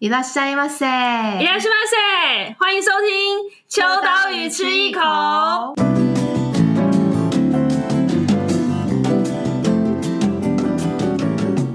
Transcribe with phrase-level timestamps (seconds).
[0.00, 0.84] いらっしゃいませ，
[1.40, 5.00] いらっしゃいませ，欢迎收听《秋刀鱼吃一口》。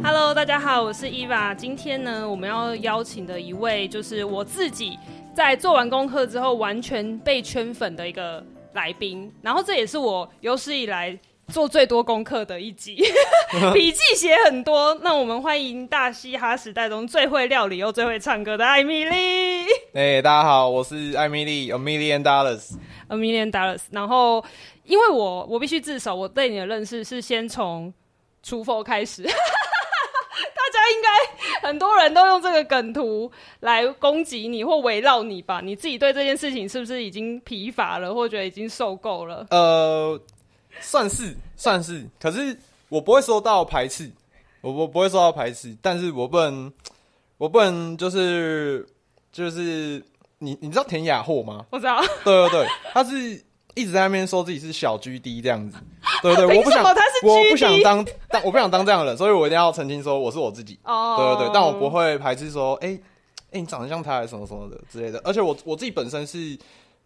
[0.03, 1.53] Hello，大家好，我是伊娃。
[1.53, 4.99] 今天呢，我们要邀请的一位，就是我自己
[5.33, 9.31] 在做完功课之后完全被圈粉的一个来宾。
[9.41, 11.17] 然后，这也是我有史以来。
[11.48, 12.96] 做最多功课的一集，
[13.74, 14.94] 笔记写很多。
[15.02, 19.64] 那我们欢迎大嘻哈时代中最会料理又最会唱歌的艾米丽。
[19.92, 23.82] 哎、欸，大家好，我是艾米丽，A Million Dollars，A Million Dollars。
[23.90, 24.42] 然后，
[24.84, 27.92] 因为我我必须自首，我对你的认识是先从
[28.42, 29.22] 厨佛开始。
[29.28, 29.30] 大
[30.72, 35.60] 家应该很多人都用这个梗图来攻击你或围绕你吧？
[35.62, 39.46] 你自己对这件事情是不是已经疲乏了，或者已经受够了？
[39.50, 40.18] 呃。
[40.80, 42.56] 算是算是，可是
[42.88, 44.10] 我不会说到排斥，
[44.60, 46.72] 我我不会说到排斥，但是我不能，
[47.38, 48.86] 我不能就是
[49.30, 50.02] 就是
[50.38, 51.64] 你你知道田雅霍吗？
[51.70, 53.42] 我知道，对对对，他是
[53.74, 55.78] 一直在那边说自己是小 GD 这样子，
[56.22, 63.00] 对对对， 我不想我不想当当我不想当这样的人，所以我一定要澄清说我是我自己，哦，对对对，但我不会排斥说，哎、欸、哎、
[63.52, 66.58] 欸、你长得像他还什么什么的之类的，而且我我自己本身是。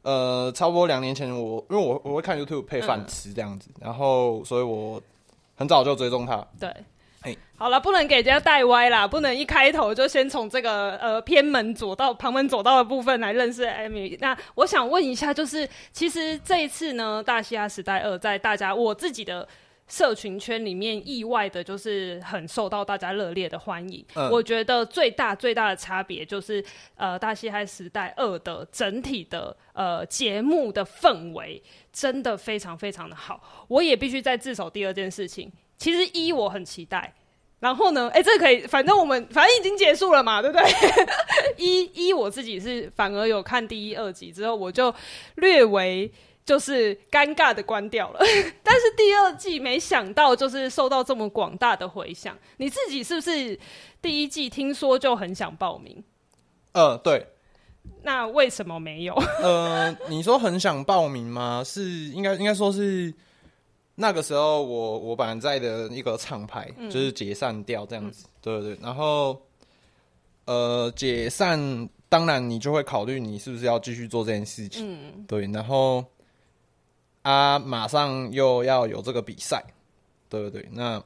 [0.07, 5.03] 呃，差不多两年前我，我因为我我会看 YouTube 配饭吃这样子，嗯，然后所以我
[5.57, 6.47] 很早就追踪他。
[6.61, 6.73] 对，
[7.23, 14.17] 哎，好了，不能给人家带歪啦，不能一开头就先从这个呃偏门左道、旁门左道的部分来认识艾米。
[14.21, 19.49] 那我想问一下，就是其实这一次呢，《大西亚时代二》在大家我自己的。
[19.89, 24.05] 社群圈里面意外的就是很受到大家热烈的欢迎。
[24.15, 24.29] 嗯。
[24.31, 26.65] 我觉得最大最大的差别就是，
[26.97, 33.67] 呃，《大嘻哈时代二》的整体的呃节目的氛围真的非常非常的好。
[33.69, 37.15] 我也必须再自首第二件事情，其实一我很期待，
[37.61, 40.67] 然后呢， 哎，这可以，反正我们反正已经结束了嘛，对不对？
[41.59, 44.93] 一一我自己是反而有看第一二集之后，我就
[45.37, 46.11] 略微。
[46.47, 48.21] 就是尴尬的关掉了，
[48.63, 52.39] 但是第二季没想到就是受到这么广大的回响。
[52.59, 53.59] 你自己是不是
[54.01, 56.03] 第一季听说就很想报名？
[56.73, 57.27] 呃，对。
[58.03, 59.15] 那为什么没有？
[59.43, 61.65] 呃，你说很想报名吗？
[61.67, 63.13] 是应该应该说是
[63.97, 68.79] 那个时候我我本来在的一个厂牌就是解散掉这样子，嗯、对对对。
[68.81, 69.41] 然后
[70.45, 76.05] 呃解散，当然你就会考虑你是不是要继续做这件事情，嗯，对，然后。
[77.27, 79.61] 他马上又要有这个比赛，
[80.29, 80.65] 对不对？
[80.71, 81.03] 那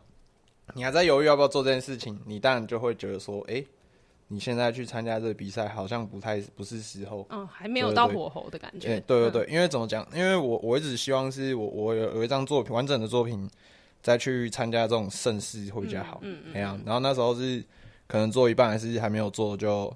[0.74, 2.20] 你还在犹豫要不要做这件事情？
[2.26, 3.64] 你当然就会觉得说，哎，
[4.28, 7.26] 你现在去参加这个比赛好像不太不是时候。
[7.30, 9.00] 嗯，还没有到火候的感觉。
[9.00, 10.06] 对对对，因为怎么讲？
[10.14, 13.48] 因为我我一直希望是我我有有一张作品完整的作品
[14.02, 16.20] 再去参加这种盛世会比较好。
[16.20, 16.82] 嗯嗯。
[16.84, 17.64] 然后那时候是
[18.06, 19.90] 可能做一半还是还没有做，就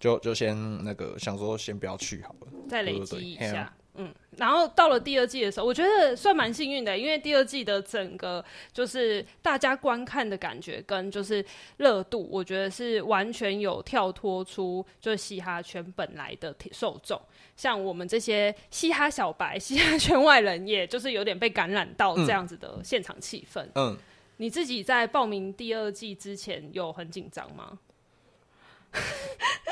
[0.00, 3.70] 就就先那个想说先不要去好了，再累积一下。
[4.00, 11.44] 嗯，然后到了第二季的时候，我觉得算蛮幸运的，因为第二季的整个就是大家观看的感觉跟就是
[11.78, 17.20] 热度，我觉得是完全有跳脱出就是嘻哈圈本来的受众，
[17.56, 23.66] 像我们这些嘻哈小白、嘻哈圈外人，也就是有点被感染到这样子的现场气氛。
[23.74, 23.96] 嗯，
[24.36, 27.76] 你自己在报名第二季之前有很紧张吗？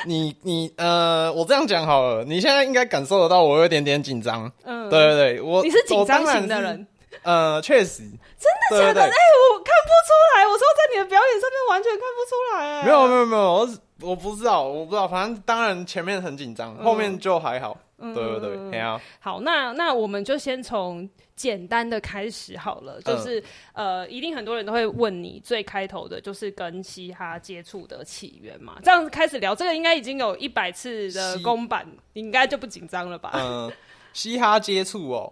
[0.05, 4.51] 你你呃，我这样讲好了，你现在应该感受得到我有点点紧张。
[4.65, 6.87] 嗯，对对对，我你是紧张型的人。
[7.23, 9.03] 呃，确实，真的假的？
[9.03, 10.47] 哎、欸，我看不出来。
[10.47, 12.81] 我说在你的表演上面完全看不出来。
[12.81, 13.69] 哎，没有没有没有，我
[14.11, 15.09] 我不知道，我不知道。
[15.09, 17.77] 反正当然前面很紧张，后面就还好。
[17.99, 19.01] 嗯、对对对，没有。
[19.19, 21.09] 好，那那我们就先从。
[21.37, 23.39] 简单的开始好了，就是、
[23.75, 28.79] 嗯、呃，一定很多人都会问你最开头的就是跟嘻哈接触的起源嘛。
[28.83, 33.33] 这样子开始聊，这个应该已经有一百次的公版，你应该就不紧张了吧？
[33.35, 33.71] 嗯，
[34.15, 35.31] 嘻哈接触哦，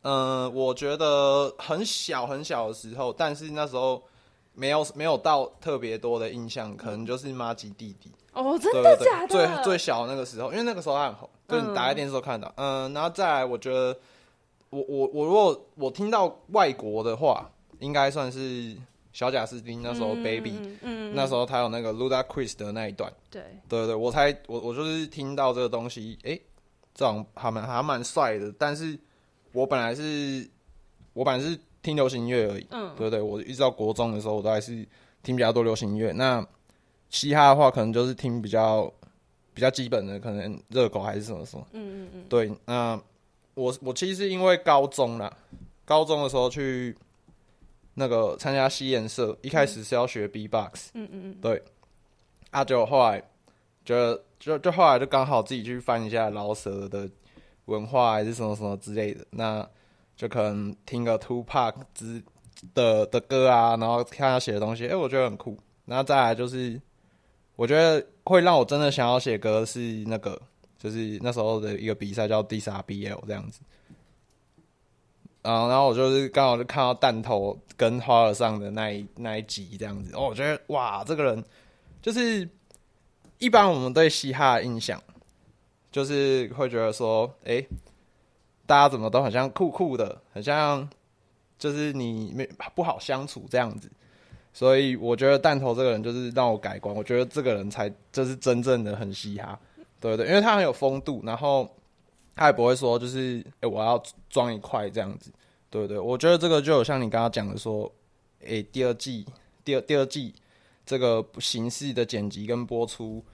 [0.00, 4.02] 嗯，我觉得很小很小的时候，但是那时候
[4.54, 9.28] 没有没有到特别多的印象，可能就是妈吉弟弟哦，真的假的？
[9.28, 13.94] 最最小的那个时候，因为那个时候他很红，就是你打开电视都看到，嗯，嗯，然后再来，我觉得。
[14.74, 17.48] 我我我如果我听到外国的话，
[17.78, 18.76] 应该算是
[19.12, 23.42] 小贾斯汀那时候 Baby，嗯，嗯，那时候他有那个 Luda Chris 的那一段，对。
[23.68, 26.42] 对对，我才我我就是听到这个东西，哎、欸，
[26.92, 28.98] 这种还蛮还蛮帅的，但是
[29.52, 30.44] 我本来是
[31.12, 34.84] 我本来是听流行音乐而已，嗯，对对，我一直到国中的时候，我都还是
[35.22, 36.44] 听比较多流行音乐，那
[37.10, 38.92] 嘻哈的话，可能就是听比较
[39.54, 43.00] 比较基本的，可能热狗还是什么什么，嗯嗯嗯，对，那。
[43.54, 45.32] 我我其实是因为高中啦，
[45.84, 46.96] 高中的时候去
[47.94, 51.62] 那个参加西研社，一开始是要学 B-box，嗯嗯嗯，对，
[52.50, 53.22] 啊，就后来
[53.84, 57.08] 就就就后来就刚好自己去翻一下饶舌的
[57.66, 59.68] 文化还是什么什么之类的，那
[60.16, 62.22] 就可能听个 Two Pack 之
[62.74, 65.58] 的的歌啊，然后看他写的东西，哎、欸，我觉得很酷。
[65.86, 66.80] 然后再来就是，
[67.56, 70.40] 我觉得会让我真的想要写歌是那个，
[70.84, 73.60] 就是那时候的一个比赛叫 DISRBL 这样子。
[75.42, 81.44] 啊，然后我就是刚好就看到弹头跟花儿上的那一那一集这样子，哦，我觉得哇，这个人
[82.00, 82.48] 就是
[83.38, 85.02] 一般我们对嘻哈的印象，
[85.92, 87.62] 就是会觉得说，哎、
[88.64, 90.88] 大家怎么都很像酷酷的，很像
[91.58, 93.90] 就是你没不好相处这样子，
[94.54, 99.60] 所以我觉得弹头这个人就是让我改观，我觉得这个人才就是真正的很嘻哈，
[100.12, 101.68] 对对，因为他很有风度，然后。
[102.36, 105.30] 他也不会说，就是哎、我要装一块这样子，
[105.70, 105.96] 对对？
[105.96, 107.88] 我觉得这个就有像你刚刚讲的说，
[108.44, 109.24] 哎、第二季、
[109.64, 110.34] 第二第二季
[110.84, 113.24] 这个形式的剪辑跟播出，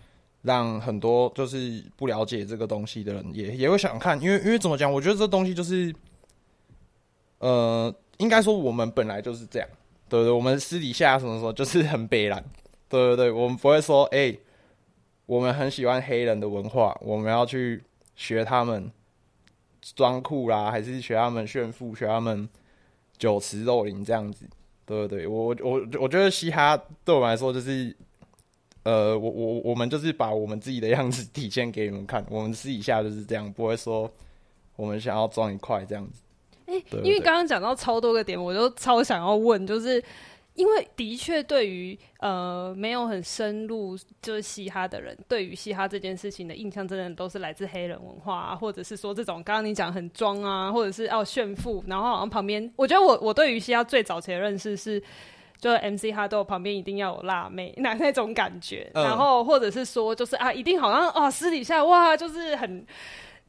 [0.42, 4.92] 让很多就是不了解这个东西的人也也会想看，因为因为怎么讲？
[4.92, 5.94] 我觉得这东西就是，
[7.38, 9.68] 呃，应该说我们本来就是这样，
[10.10, 10.30] 对对？
[10.30, 12.44] 我们私底下什么时候就是很北烂，
[12.86, 14.36] 对对对，我们不会说，哎、
[15.30, 17.82] 我们很喜欢黑人的文化，我们要去。
[18.16, 18.92] 学他们
[19.96, 22.46] 装酷啦，还是学他们炫富，学他们
[23.16, 24.44] 酒池肉林这样子，
[24.84, 27.96] 对对对，我我我觉得嘻哈对我们来说就是，
[28.82, 34.12] 呃，我我我们就是把我们自己的样子体现给你们看，我们私底下就是这样，不会说
[34.76, 36.20] 我们想要装一块这样子。
[36.66, 40.04] 哎、欸，因为刚刚讲到超多个点，我就超想要问，就是。
[40.60, 55.02] 因为的确，对于呃没有很深入就是嘻哈的人，对于嘻哈这件事情的印象，真的都是来自黑人文化啊，或者是说这种刚刚你讲很装啊，或者是要炫富，然后好像旁边，我觉得我我对于嘻哈最早期的认识是，
[55.58, 62.84] 就 MC 哈豆旁边一定要有辣妹那那种感觉，然后或者是说就是啊，一定好像哦私底下哇就是很。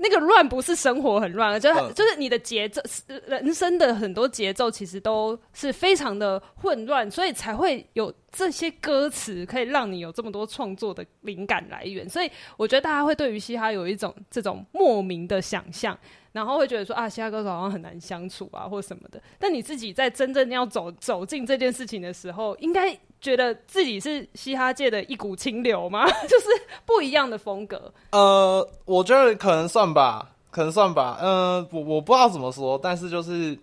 [0.02, 2.82] 那个乱不是生活很乱，就就是你的节奏，
[3.28, 12.10] 人生的很多节奏其实都是非常的混乱，所以才会有这些歌词可以让你有这么多创作的灵感来源。
[12.10, 15.98] 所以我觉得大家会对于嘻哈有一种这种莫名的想象。
[16.34, 19.22] 然后会觉得说啊，嘻哈歌手好像很难相处啊，或什么的。
[19.38, 26.06] 但你自己在真正要走走进这件事情的时候，应该觉得自己是嘻哈界的一股清流吗？
[26.28, 26.48] 就是
[26.86, 27.94] 不一样的风格。
[28.12, 31.18] 呃，我觉得可能算吧，可能算吧。
[31.22, 33.58] 呃，我我不知道怎么说，但是就是，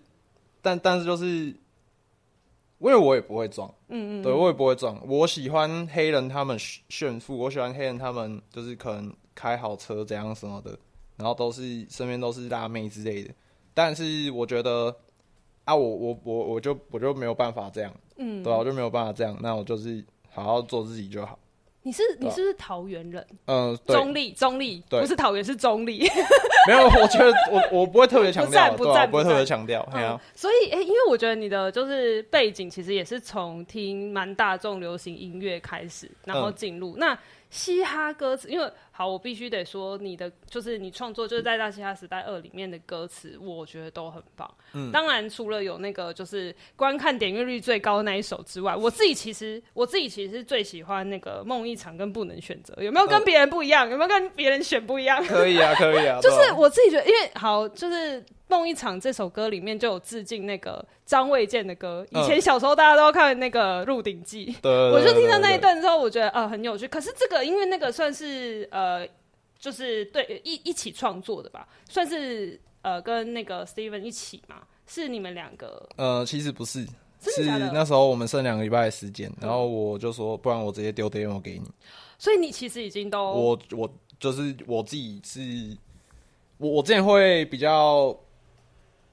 [0.61, 1.55] 但但是就是，因
[2.79, 4.99] 为我也不会装，嗯嗯，对我也不会装。
[5.05, 10.77] 我喜欢黑人他们炫富，我喜欢黑人他们就是可能开好车怎样什么的。
[11.17, 13.33] 然后都是身边都是辣妹之类的，
[13.73, 14.95] 但是我觉得
[15.65, 21.39] 啊，我我我我就我就没有办法这样，嗯，对啊，我就没有办法这样，那我就是好好做自己就好。
[21.81, 23.25] 你是你是不是桃园人？
[23.47, 26.07] 嗯，中立中立，不是桃园是中立。
[26.67, 30.21] 没有，我觉得我我不会特别强调，不在不会特别强调，对啊。
[30.35, 37.17] 所以哎，因为我觉得你的就是背景其实也是从听蛮大众流行音乐开始，然后进入那。
[37.51, 44.53] 嘻哈歌词，因为好，我必须得说，你的就是你创作就是在《大嘻哈时代二》里面的歌词，我觉得都很棒。
[44.73, 53.87] 嗯，当然除了有那个就是观看点阅率最高的那一首之外，我自己其实我自己其实最喜欢那个《梦一场》跟《不能选择》，有没有跟别人不一样？
[53.87, 55.23] 嗯、有没有跟别人选不一样？
[55.25, 56.19] 可以啊，可以啊。
[56.21, 58.21] 就是我自己觉得，因为好就是。
[58.51, 62.03] 《梦一场》这首歌里面就有致敬那个张卫健的歌。
[62.09, 66.87] 以前小时候大家都要看那个《鹿鼎记》，对，我就听到那一段之后，我觉得呃很有趣。
[66.87, 68.88] 可是这个因为那个算是呃
[69.57, 75.89] 就是对一一起创作的吧，算是呃跟那个 Steven 一起嘛，是你们两个？
[75.97, 76.85] 呃，其实不是，
[77.19, 77.43] 是
[77.73, 81.69] 那时候我们剩两个礼拜的时间，然后我就说，不然我直接丢 demo 给你。
[82.17, 85.77] 所以你其实已经都我我就是我自己是，
[86.57, 88.17] 我我之前会比较。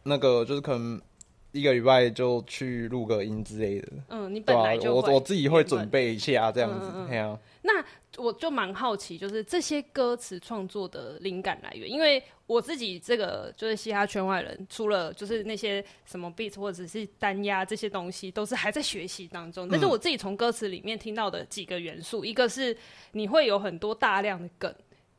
[0.09, 1.03] 那个就是可能
[1.51, 3.89] 一个礼拜就去录个音之类的。
[4.11, 6.87] 嗯，你本来就我我自己会准备一下这样子。
[6.95, 7.85] 嗯嗯啊、那
[8.17, 19.69] 我就蛮好奇，就是这些歌词创作的灵感来源，因为我自己这个就是嘻哈圈外人，除了就是那些什么 beat 或者是单压这些东西，都是还在学习当中。
[19.69, 22.75] 但是我自己从歌词里面听到的几个元素，嗯、一个是
[23.13, 24.73] 你会有很多大量的梗。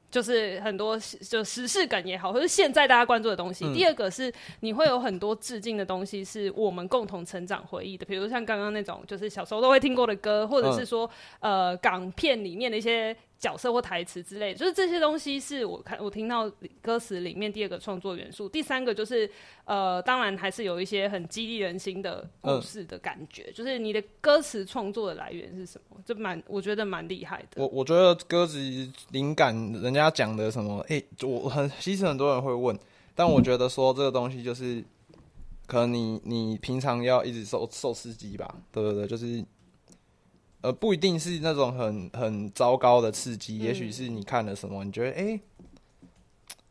[0.10, 0.98] 就是很多
[1.30, 3.66] 就时事感也好，或是现在大家关注的东西。
[3.66, 11.10] 嗯、第二个是你会有很多致敬的东西，是我们共同成长回忆的，比如像刚刚那种就是小时候都会听过的歌，或者是说、
[11.42, 16.50] 嗯、呃港片里面的一些角色或台词之类的，就是这些东西是我看我听到
[16.82, 18.50] 歌词里面第二个创作元素。
[18.50, 19.30] 第三个就是
[19.66, 23.44] 呃，当然还是有一些很激励人心的故事的感觉。
[23.44, 25.98] 嗯、就是你的歌词创作的来源是什么？
[26.04, 27.62] 这蛮我觉得蛮厉害的。
[27.62, 28.58] 我我觉得歌词
[29.12, 30.80] 灵感，人家讲的什么？
[30.90, 32.78] 哎、欸，我很其实很多人会问，
[33.14, 34.84] 但我觉得说这个东西就是
[35.68, 38.56] 可能你你平常要一直受受刺激吧？
[38.72, 39.46] 对对对，就是。
[40.62, 45.42] 呃，不一定是那种很很糟糕的刺激，嗯、也许是你看了什么，你觉得哎、欸，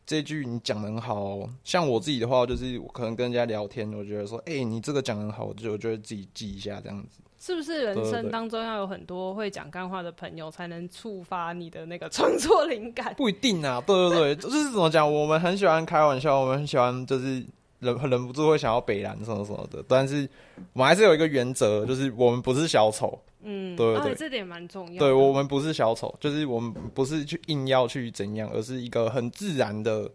[0.04, 1.50] 这句你讲的很好、喔。
[1.62, 7.20] 像我自己的话，就是我可能跟人家聊天，我觉得说，哎、欸，你这个讲得很好，我就我觉得自己记一下这样子。
[7.38, 13.14] 是不是人生当中要有很多会讲干话的朋友，才能触发你的那个创作灵感？
[13.14, 17.44] 不一定啊， 对对对，就是怎么讲，我们很喜欢开玩笑，我们很喜欢就是。
[17.78, 20.26] 忍忍不住会想要北蓝什么什么的，但是
[20.72, 23.16] 我们还是有一个原则，就是我们不是小丑。
[23.42, 24.98] 嗯，对对对，啊、这点蛮重要。
[24.98, 30.10] 对，我们不是小丑，就是我们不是去硬要去怎样，而是一个很自然的，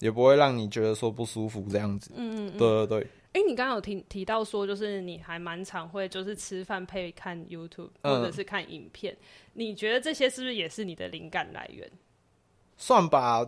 [0.00, 2.12] 也不会让你觉得说不舒服这样子。
[2.14, 3.00] 嗯，嗯，对对对。
[3.32, 9.18] 哎、欸，你刚刚有提提到说，就是你还蛮常会就是吃饭配看 YouTube 或者是看影片，嗯、
[9.54, 11.90] 你觉得这些是不是也是你的灵感来源？
[12.76, 13.44] 算吧。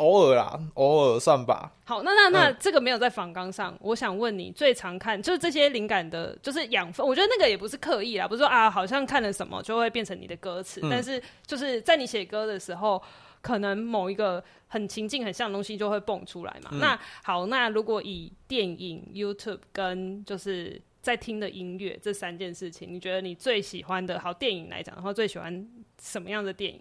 [0.00, 1.70] 偶尔啦，偶尔算吧。
[1.84, 3.72] 好，那那那这个没有在访纲上。
[3.74, 7.06] 嗯、我想问你，最常看就是这些灵感的，就是养分。
[7.06, 10.80] 我觉得那个也不是刻意啦，不是说啊，好像看了什么就会变成你的歌词。
[10.82, 13.00] 嗯、但是就是在你写歌的时候，
[13.42, 16.70] 可能某一个很情境很像的东西就会蹦出来嘛。
[16.72, 25.68] 嗯、那好，那如果以电影、YouTube 跟就是在听的音乐这三件事情，你觉得你最喜欢的，好电影来讲的话，最喜欢
[26.00, 26.80] 什么样的电影？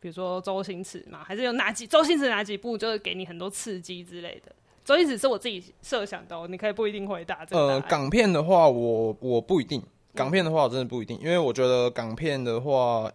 [0.00, 4.52] 比如说周星驰嘛，还是有哪几周星驰哪几部就是给你很多刺激之类的？
[4.84, 7.60] 周星驰是我自己设想的，你可以不一定回答这个。
[7.66, 9.82] 呃，港片的话，我我不一定。
[10.14, 13.10] 港片的话，我真的不一定，嗯、因为我觉得港片的话，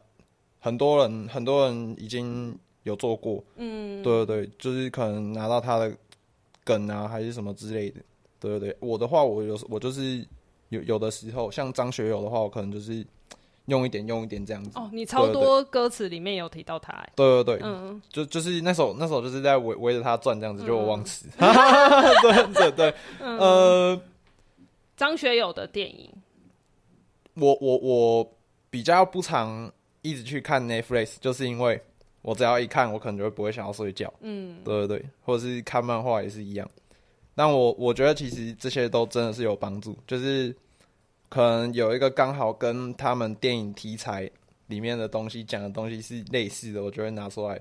[0.60, 3.44] 很多人很多人已经有做过。
[3.56, 5.92] 嗯，对对对，就是可能拿到他的
[6.64, 8.00] 梗啊，还是什么之类的。
[8.40, 10.26] 对对对，我的话，我有我就是
[10.70, 13.06] 有有的时候，像张学友的话，我可能就是。
[13.68, 14.72] 用一点，用一点这样子。
[14.76, 16.92] 哦，你超多歌词里面有提到他。
[17.16, 21.28] 对对对，嗯，就就是那首那首就是在围围着他转这样子，就我忘词。
[21.40, 23.98] 对对对，呃，
[24.98, 26.12] 张学友的电影，
[27.36, 28.34] 我我我
[28.70, 31.82] 比较不常一直去看 Netflix，就是因为
[32.22, 34.14] 我只要一看，我可能就会不会想要睡觉。
[34.20, 36.70] 嗯，对对对，或者是看漫画也是一样。
[37.34, 40.54] 但我我觉得其实这些都真的是有帮助，就是。
[41.34, 44.30] 可能有一个刚好跟他们电影题材
[44.68, 47.60] 里面的东西讲的东西是类似的，我就会拿出来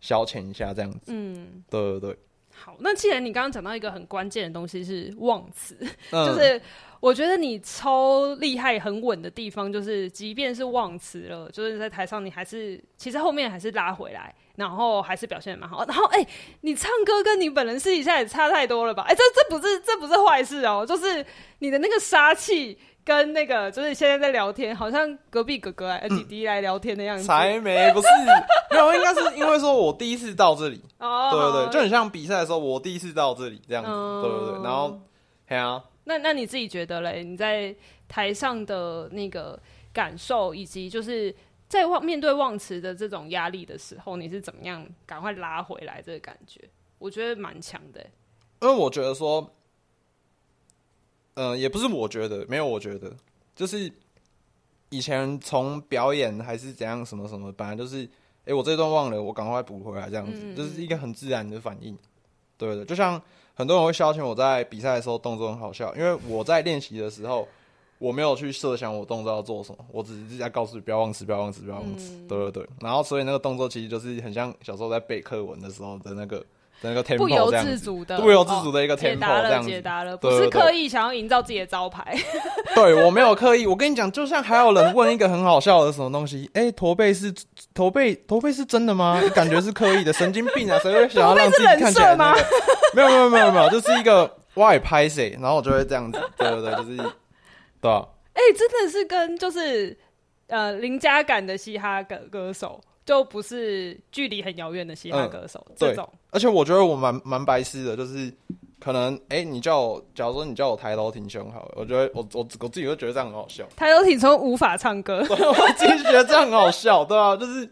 [0.00, 1.00] 消遣一下这样子。
[1.08, 2.18] 嗯，对对对。
[2.54, 5.76] 好，那既然你刚刚讲到一个很关键的东西是忘词，
[6.12, 6.58] 嗯、就是
[6.98, 15.84] 我觉得你超厉害、很稳的地方，就是即便是忘词了，就是在台上你还是其实后面还是拉回来，然后还是表现的蛮好。
[15.84, 16.28] 然后哎、欸，
[16.62, 19.02] 你唱歌跟你本人私底下也差太多了吧？
[19.06, 21.24] 哎、欸，这这不是这不是坏事哦、喔，就是
[21.58, 22.78] 你的那个杀气。
[23.10, 27.24] 跟那个就是现在在聊天，好像隔壁哥哥来、嗯、弟弟来聊天的样子。
[27.24, 28.06] 才没不是，
[28.70, 34.62] 没有，应该是因为说我第一次到这里，哦，对对对，就很像比赛的时候，我第一次到这里这样子，嗯、对对对。
[34.62, 35.00] 然后，
[35.48, 37.24] 嘿啊，那那你自己觉得嘞？
[37.24, 37.74] 你在
[38.06, 39.60] 台上的那个
[39.92, 41.34] 感受，以及就是
[41.68, 46.60] 在忘面对忘词的这种压力的时候，你是怎么样赶快拉回来这个感觉？
[47.00, 48.00] 我觉得蛮强的，
[48.60, 49.52] 因为我觉得说。
[51.34, 53.12] 嗯、呃，也不是我觉得，没有我觉得，
[53.54, 53.90] 就是
[54.88, 61.96] 以前从表演还是怎样什么什么，本来就是，哎、欸，我这段忘了，我赶快补回来，这样子，嗯、就是一个很自然的反应。
[62.58, 63.20] 对的，就像
[63.54, 67.46] 很多人会消遣我在比赛的时候动作很好笑，因为我在练习的时候，
[67.98, 72.12] 我没有去设想我动作要做什么，我只是在告诉你不要忘词，不要忘词，不要忘词。
[72.12, 76.44] 嗯、对对对，然后所以那个动作其实就是很像小时候在背课文的时候的那个。
[76.82, 82.16] 那个 tempo 不由自主的，不由自主的一个 tempo 这样子，解答了，不是刻意想要营造自己的招牌。
[82.74, 83.66] 对，我没有刻意。
[83.66, 87.32] 我跟你讲，就像还有人问一个很好笑的什么东西，哎，驼背是
[87.74, 89.20] 驼背，驼背是真的吗？
[89.34, 90.78] 感觉是刻意的，神经病啊！
[90.82, 92.40] 谁会想要让自己看起来那个？
[92.94, 96.18] 没有没有没有没有，就是一个外拍谁，然后我就会这样子。
[96.38, 96.96] 对对对，就是
[97.80, 98.04] 对啊。
[98.32, 99.94] 哎，真的是跟就是
[100.46, 102.80] 呃邻家感的嘻哈歌歌手。
[103.10, 106.08] 就不是距离很遥远的嘻哈歌手，嗯、这种。
[106.30, 108.32] 而且我觉得我蛮蛮白痴的，就是
[108.78, 113.66] 可能哎、欸，你叫我，假如说你叫我抬头挺胸好了，我觉得我我我自己会觉得这样很好笑。
[113.74, 117.68] 抬头挺胸无法唱歌， 我自己觉得这样很好笑，对啊，就是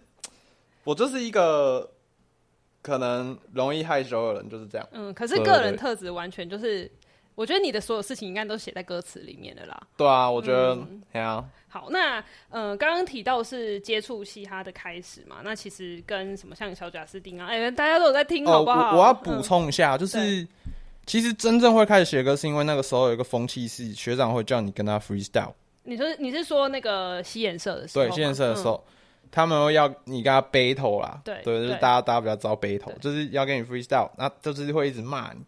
[0.83, 1.89] 我就是一个
[2.83, 4.85] 可能容易害羞的人，就是这样。
[4.91, 6.91] 嗯，可是个人特质完全就是
[7.37, 9.81] 我觉得你的所有事情应该都写在歌词里面的啦。
[9.97, 11.45] 对啊，我觉得，对、嗯、啊。
[11.69, 18.93] 好，那嗯，刚刚提到是接触嘻哈的开始嘛，那其实跟什么像小贾斯汀啊，哎、欸，大家都有在听，好不好？
[18.93, 20.49] 哦、我，我要补充一下，嗯、就是
[21.05, 25.53] 其实真正会开始写歌，是因为那个时候有一个风气是学长会叫你跟他 freestyle。
[25.83, 28.07] 你说你是说那个吸颜色的时候？
[28.07, 28.83] 对，吸颜色的时候，
[29.23, 31.21] 嗯、他们会要你跟他 battle 啦。
[31.25, 35.41] 对，对，就是大家大家比较知道 battle，就是要跟你 freestyle，那就是会一直骂你。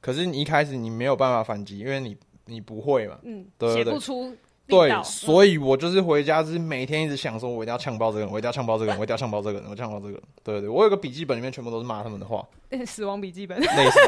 [0.00, 2.16] 可是你一开始你没有办法反击，因为你
[2.46, 4.36] 你不会嘛，嗯，对对对，写不出。
[4.68, 10.22] 对，所以我就是回家，就是每天一直想说，我一定要呛爆这个人，我一定要呛爆这个人， 我一定要呛爆这个人，我呛爆这个人。
[10.44, 12.46] 对对对，我有个笔记本里面全部都是骂他们的话，
[12.86, 14.00] 死亡笔记本，类似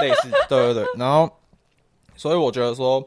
[0.00, 0.86] 类似，对对对。
[0.96, 1.30] 然后，
[2.16, 3.06] 所以我觉得说，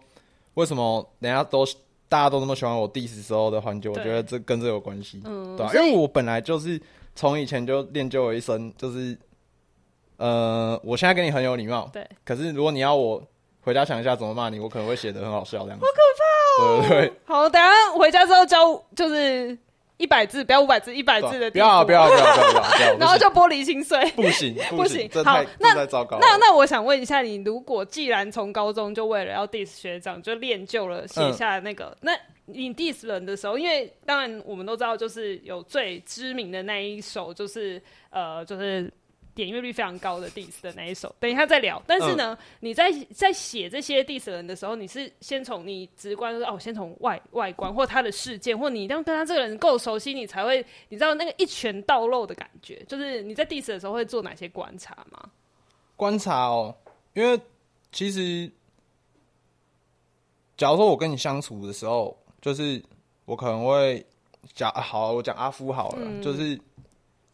[0.54, 1.66] 为什么人家都
[2.08, 3.90] 大家都那么喜欢我 diss 时候的环节？
[3.90, 5.72] 我觉得这跟这有关系，嗯，对吧？
[5.74, 6.80] 因为我本来就是
[7.16, 9.18] 从以前就练就了一身，就是
[10.18, 12.08] 呃，我现在跟你很有礼貌，对。
[12.24, 13.22] 可是如果你要我
[13.62, 15.86] 回家想一下怎么骂你，我可能会写得很好笑这样子。
[15.86, 16.19] 好可怕。
[16.60, 19.58] 对对对，好，等下回家之后教就是
[19.98, 21.52] 一百字，不要五百字，一百字的。
[21.52, 24.04] 不要不要不要不要不要，然后就玻璃心碎。
[24.12, 32.14] 不行不行，好，那那那我想问一下，你如果既然从高中就为了要 diss 学长，就练就了写下那个，那
[32.46, 38.92] 你 diss 人的时候，因为当然我们都知道，就是有最知名的那一首，就是呃，就是。
[39.40, 41.82] 点阅率非常高的 diss 的那一首，等一下再聊。
[41.88, 52.84] 但是呢，嗯、你在在写这些 diss 人的时候，你是先从你直观说哦，先从外外观或他的事件，或你一定要跟他这个人够熟悉，你才会你知道那个一拳到肉的感觉。
[52.86, 55.30] 就是你在 diss 的时候会做哪些观察吗？
[55.96, 56.76] 观察哦，
[57.14, 57.40] 因为
[57.94, 58.52] 其实
[60.58, 62.84] 假如说我跟你相处的时候，就是
[63.24, 64.06] 我可能会
[64.54, 66.60] 讲好，我讲阿夫好了，嗯、就是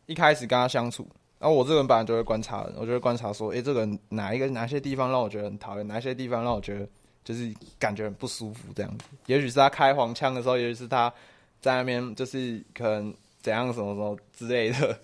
[0.06, 1.08] 一开始跟他相处。
[1.46, 6.90] 然后我这个人本来就会观察，我就会观察说，哎，这个人哪一个哪些地方让我觉得很讨厌，哪些地方让我觉得
[7.24, 9.06] 就是感觉很不舒服这样子。
[9.28, 11.14] 也许是他开黄腔的时候，也许是他
[11.62, 14.98] 在那边就是可能怎样什么什么之类的，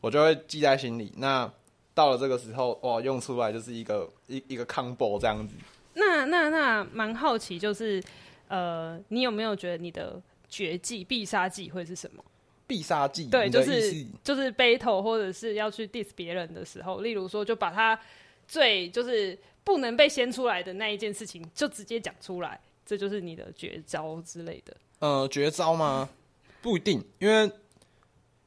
[0.00, 1.12] 我就会记在心里。
[1.16, 1.52] 那
[1.92, 5.56] 到了这个时候，哇，用出来就是一个一一个 combo 这样子。
[5.94, 8.00] 那那那蛮好奇，就是
[8.46, 12.22] 呃，你有没有觉得你的绝技必杀技会是什么？
[12.70, 17.98] 必杀技，对，就是就是 battle 或者是要去 diss 别人的时候，例如说，就把他
[18.46, 24.76] 最就是不能被掀出来的那一件事情，就直接讲出来，这就是你的绝招之类的。
[25.00, 26.08] 呃，绝招吗？
[26.62, 27.50] 不一定，因为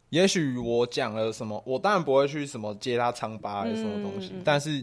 [0.10, 4.82] 也许我讲了什么，我当然不会去什么揭他疮疤什么东西，嗯、但是。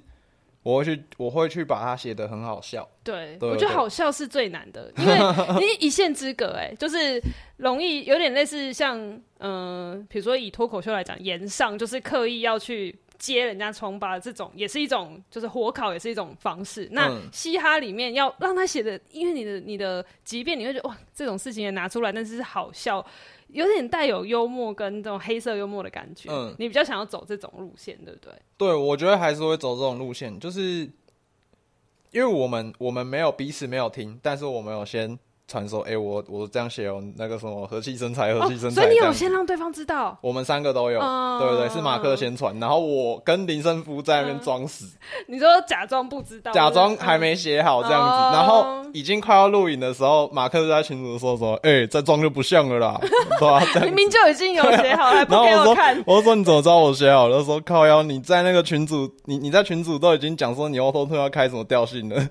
[0.62, 2.86] 我会去，我会去把它写得很好笑。
[3.02, 7.20] 对，对我觉得好笑是最难的，因为你一线之隔，哎， 就是
[7.56, 8.98] 容易有点类似像，
[9.38, 16.86] 嗯、呃，比如说以脱口秀来讲，言上就是刻意要去揭人家疮疤，这种也是一种，就是火烤也是一种方式。
[16.92, 23.04] 那嘻哈里面要让他写的，因为你的你的，即便你会觉得哇，这种事情也拿出来，但是是好笑。
[23.52, 28.32] 有点带有幽默跟这种黑色幽默的感觉，嗯，你比较想要走这种路线，对不对？
[28.56, 30.60] 对，我觉得还是会走这种路线，就是
[32.10, 35.18] 因为我们我们没有彼此没有听，但是我们有先。
[35.50, 41.74] 传说，哎、欸，我我这样写哦，那个什么和气生财，和气生财、哦，所以你有先让对方知道，我们三个都有，嗯、对不对，对？
[41.74, 45.24] 是马克先传，然后我跟林胜夫在那边装死、嗯。
[45.34, 53.00] 你说假装不知道，假装还没写好这样子，嗯、然后已经快要录影的时候，马克就在群组说说，哎、欸，再装就不像了啦，
[53.38, 53.60] 对吧？
[53.84, 55.96] 明明就已经有写好， 还不给我看。
[56.06, 57.38] 我说，我说你怎么知道我写好了？
[57.40, 62.28] 他说靠腰，你在那个群组，你你在群组都已经讲说你后头要开什么调性了。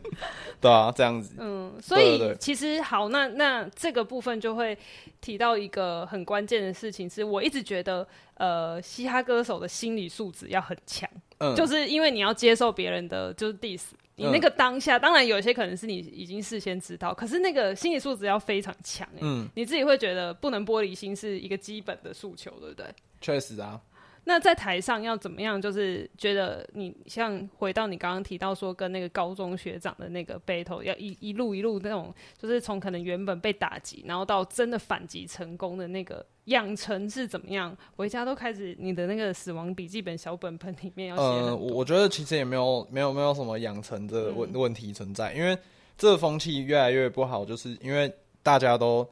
[0.61, 1.35] 对啊，这样子。
[1.39, 4.77] 嗯，所以其实好，那那这个部分就会
[5.21, 11.09] 提到一个很关键的事情，是我一直觉得，呃，嘻哈歌手的心理素质要很强。
[11.37, 13.83] 嗯，就是因为你要接受别人的就是 diss，
[14.15, 19.07] 你那个当下，嗯、当然有些可能是你已经事先知道，可是那个心理素质要非常强。
[19.21, 22.85] 嗯，你自己会觉得不能玻璃心是一个基本的诉求，对不对？
[23.21, 23.79] 确实啊。
[24.25, 25.59] 那在台上要怎么样？
[25.59, 37.75] 就是觉得你像回到你刚刚提到说，跟那个高中学长的那个 battle，要一一路一路那种，就是从可能原本被打击，然后到真的反击成功的那个养成是怎么样？
[37.95, 41.21] 回家都开始你的那个死亡笔记本小本本里面要写。
[41.21, 45.57] 呃，我觉得其实也没有没有没有什么养成的问问题存在，嗯、因为
[45.97, 49.07] 这风气越来越不好，就是因为大家都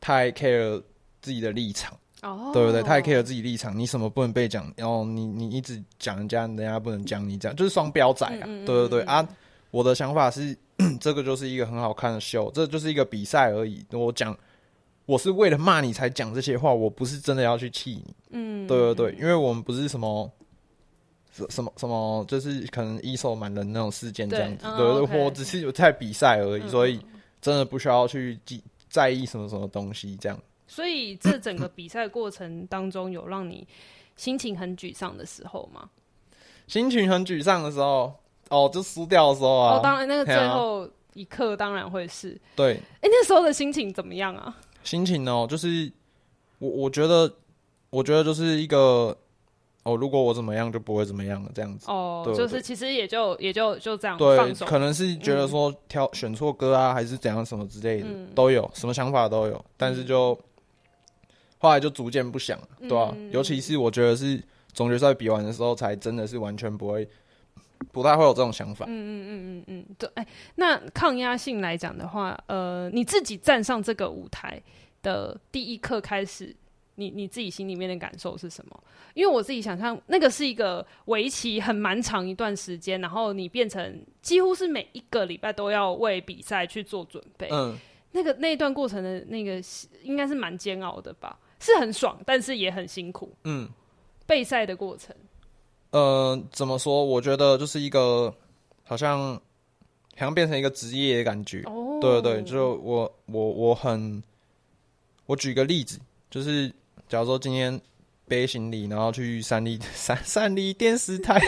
[0.00, 0.82] 太 care
[1.20, 1.98] 自己的立场。
[2.22, 2.82] 哦，对不对？
[2.82, 4.72] 他也可以有自己立场，你什么不能被讲？
[4.76, 8.44] 然后你你一直讲人家，人家不能讲你，这样就是双标仔啊！
[8.46, 9.26] 嗯嗯嗯对对对啊！
[9.70, 10.56] 我的想法是，
[11.00, 13.84] 这个就是一个很好看的秀，这就是一个比赛而已。
[13.92, 14.36] 我讲，
[15.04, 18.14] 我是为了骂你才讲这些话，我不是真的要去气你。
[18.30, 20.30] 嗯，对对对，因为我们不是什么
[21.50, 24.64] 什么什么，就是可能一手满人那种事件这样子。
[24.76, 26.98] 对，对，嗯、我只是有在比赛而已，嗯，所以
[27.42, 30.38] 真的不需要去记在意什么什么东西这样。
[30.66, 33.66] 所以这整个比赛过程当中，有让你
[34.16, 35.88] 心情很沮丧的时候吗？
[36.66, 38.12] 心情很沮丧的时候，
[38.48, 39.76] 哦，就输掉的时候啊。
[39.76, 42.36] 哦，当然，那个最后一刻当然会是。
[42.56, 42.74] 对。
[42.74, 44.56] 哎、欸，那时候的心情怎么样啊？
[44.82, 45.88] 心情哦，就是
[46.58, 47.32] 我我觉得，
[47.90, 49.16] 我觉得就是一个
[49.84, 51.86] 哦，如果我怎么样，就不会怎么样了，这样子。
[51.88, 54.52] 哦，对就是其实也就也就就这样对。
[54.66, 60.36] 可能是觉得说挑、嗯、选错歌啊，还是怎样什么之类的，嗯、都有什么想法都有，但是就。
[61.56, 63.32] 嗯后来就逐渐不想，对吧、啊嗯？
[63.32, 64.42] 尤其是我觉得是
[64.74, 67.08] 总决赛比完的时候，才真的是完全不会，
[67.90, 68.84] 不太会有这种想法。
[68.86, 70.08] 嗯嗯嗯嗯嗯，对。
[70.14, 74.62] 哎，那抗压性来讲的话，呃，你自己站上这个舞台
[75.02, 76.54] 的第一刻开始，
[76.96, 78.84] 你你自己心里面的感受是什么？
[79.14, 87.48] 因为我自己想象，那个是一个围棋很蛮长一段时间，然后你变成几乎是每一个礼拜都要为比赛去做准备。
[87.50, 87.74] 嗯，
[88.12, 89.58] 那个那一段过程的那个
[90.02, 91.38] 应该是蛮煎熬的吧？
[91.58, 93.32] 是很爽，但是也很辛苦。
[93.44, 93.68] 嗯，
[94.26, 95.14] 备赛的过程，
[95.90, 97.04] 呃，怎么说？
[97.04, 98.32] 我觉得就是一个
[98.84, 99.40] 好像好
[100.18, 101.62] 像变成一个职业的感觉。
[101.66, 104.22] 哦，对对对，就我我我很，
[105.26, 105.98] 我举个例子，
[106.30, 106.68] 就是
[107.08, 107.80] 假如说今天
[108.28, 111.40] 背行李，然后去三立 三三立电视台，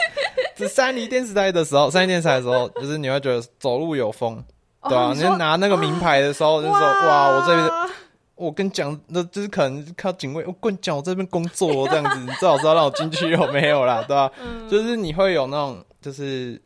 [0.56, 4.42] 这三立电视台的时候，三立电视台的时候，就是你会觉得走路有风，
[4.88, 7.68] 对啊，你，你拿那个名牌的时候，就是说哇，哇，我这边。
[8.38, 10.46] 我跟你讲，那就是可能靠警卫。
[10.46, 14.68] 我跟你讲，我这边工作这样子，你最好知道让我进去有没有啦，对吧、啊 嗯？
[14.68, 16.60] 就是你会有那种，就是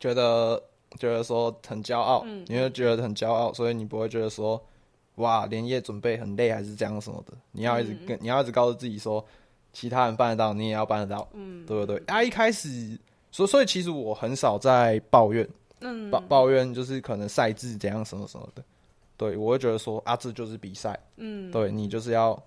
[0.00, 0.60] 觉得
[0.98, 4.60] 觉得说很骄傲、嗯，你会觉得很骄傲，所以你不会觉得说
[5.16, 7.32] 哇连夜准备很累还是这样什么的。
[7.52, 9.24] 你要一直跟、嗯、你要一直告诉自己说，
[9.72, 12.02] 其他人办得到，你也要办得到，嗯，对不对？
[12.06, 12.98] 啊，一开始，
[13.30, 15.48] 所所以其实我很少在抱怨，
[15.80, 18.62] 嗯，抱抱怨就是可能赛制怎样什么什么的。
[19.16, 22.40] 对，我会觉得说啊，这就是比赛，嗯，对你就是要，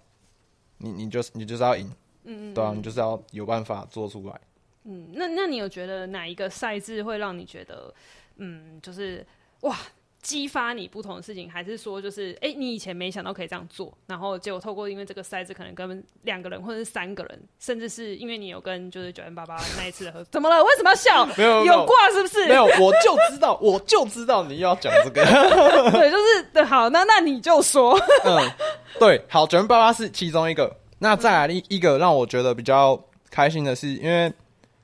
[0.77, 1.89] 你你就是你就是要赢，
[2.23, 4.41] 嗯，对啊，你就是要有办法做出来，
[4.83, 7.93] 嗯，那那你有觉得哪一个赛制会让你觉得，
[8.37, 9.25] 嗯，就是
[9.61, 9.75] 哇？
[10.21, 20.61] 激发你不同的事情，还是说就是哎、欸，你以前没想到可以这样做，然后结果透过因为这个赛制，可能跟两个人或者是三个人，甚至是因为你有跟就是九零八八那一次的合作，怎么了？
[20.63, 21.25] 为什么要笑？
[21.37, 22.47] 没有有挂是不是？
[22.47, 25.23] 没有，我就知道，我就知道你要讲这个。
[25.91, 27.97] 对，就是对，好，那那你就说。
[28.25, 28.51] 嗯，
[28.99, 30.75] 对，好，九零八八是其中一个。
[30.99, 33.01] 那再来一一个让我觉得比较
[33.31, 34.33] 开心的是，因为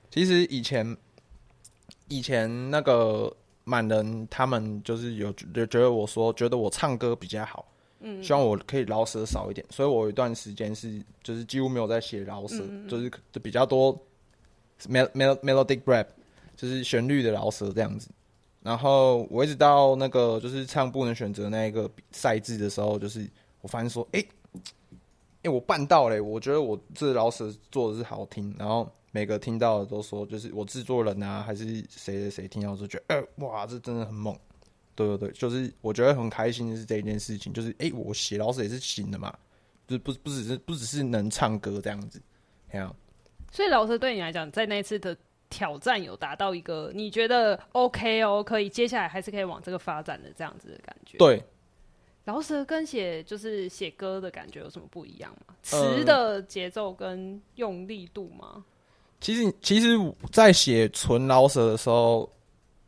[0.09, 0.95] 其实以前
[2.07, 3.35] 以前那个。
[3.65, 7.65] 满人他们就是有觉得我说觉得我唱歌比较好，
[7.99, 13.93] 嗯，希望我可以饶舌少一点，所以我有一段时间是就是几乎没有在写饶舌，嗯，就是就比较多
[14.87, 16.05] mel mel melodic rap，
[16.55, 18.07] 就是旋律的饶舌这样子。
[18.61, 23.27] 然后我一直到那个就是唱不能选择那一个赛制的时候，就是
[23.61, 24.23] 我发现说，哎，
[25.41, 28.87] 哎，我办到了，我觉得我这饶舌做的是好听，然后。
[29.15, 34.37] 每个听到的都说，就是我制作人啊，还是谁谁谁听到就觉得，哎、欸，哇，这真的很猛，
[34.93, 39.33] 对对对，就是我觉得很开心的是这一件事情，就是哎、欸，我写老师也是行的嘛，
[39.87, 42.21] 就是不不只是不只是能唱歌这样子，
[42.69, 42.93] 这样。
[43.53, 45.15] 所以老师对你来讲，在那一次的
[45.49, 51.17] 挑战有达到一个你觉得 OK 哦，可以接下来还是可以往这个发展的这样子的感觉。
[51.17, 51.41] 对，
[52.25, 55.55] 饶舌跟写就是写歌的感觉有什么不一样吗？
[55.61, 58.65] 词的节奏跟用力度吗？
[59.19, 59.97] 其实，其实，
[60.31, 62.29] 在写纯饶舌的时候，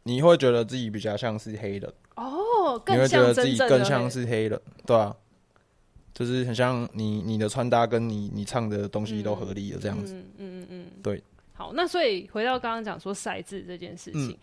[0.03, 1.93] 你会觉得自己比较像是黑人。
[2.15, 5.15] 哦，你会觉得自己更像是黑人，对啊，
[6.13, 11.21] 就是很像你你的穿搭跟你你唱的东西都合理的这样子，嗯嗯嗯，嗯，对。
[11.57, 14.37] 好，那所以回到刚刚讲说赛制这件事情。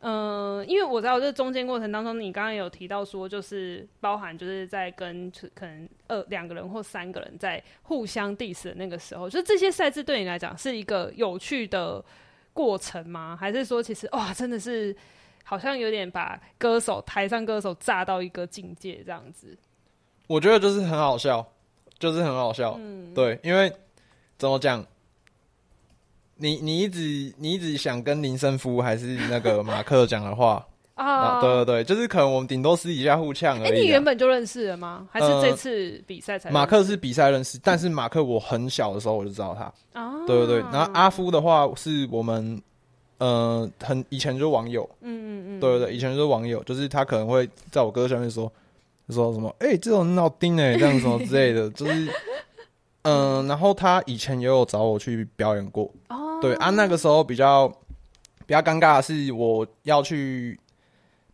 [0.00, 12.04] 嗯因为我知道这中间过程当中，你刚刚有提到说，就是包含就是在跟可能二两个人或三个人在互相 diss 的那个时候，就这些赛制对你来讲是一个有趣的
[12.52, 13.36] 过程吗？
[13.40, 14.94] 还是说其实哇，真的是
[15.44, 19.56] 好像有点把歌手台上歌手炸到一个境界这样子？
[20.26, 21.44] 我觉得就是很好笑，
[21.98, 22.76] 就是很好笑。
[22.78, 23.72] 嗯，对，因为
[24.36, 24.84] 怎么讲？
[26.36, 31.40] 你你一直你一直想跟林森夫还是那个马克讲的话啊？
[31.40, 33.70] 对对对，就是可能我们顶多私底下互呛而已。
[33.70, 35.06] 哎、欸，你原本就认识了吗？
[35.10, 36.52] 还是这次比赛才、呃？
[36.52, 40.00] 马克是比赛认识，但是马克我很小的时候我就知道他。
[40.00, 40.58] 啊，对对对。
[40.72, 42.60] 然后阿夫的话是我们
[43.18, 44.88] 呃很以前就是网友。
[45.02, 45.60] 嗯嗯嗯。
[45.60, 48.50] 对对对，以前就是网友，就是他可能会在我哥下面说
[49.10, 52.08] 说什么哎、欸，这种很好听哎，这样什么之类的，就是
[53.06, 55.84] 嗯、呃，然后他以前也有找我去表演过。
[56.08, 56.36] 哦。
[56.36, 57.66] 哦，对啊，那个时候比较
[58.46, 60.58] 比较尴尬的是，我要去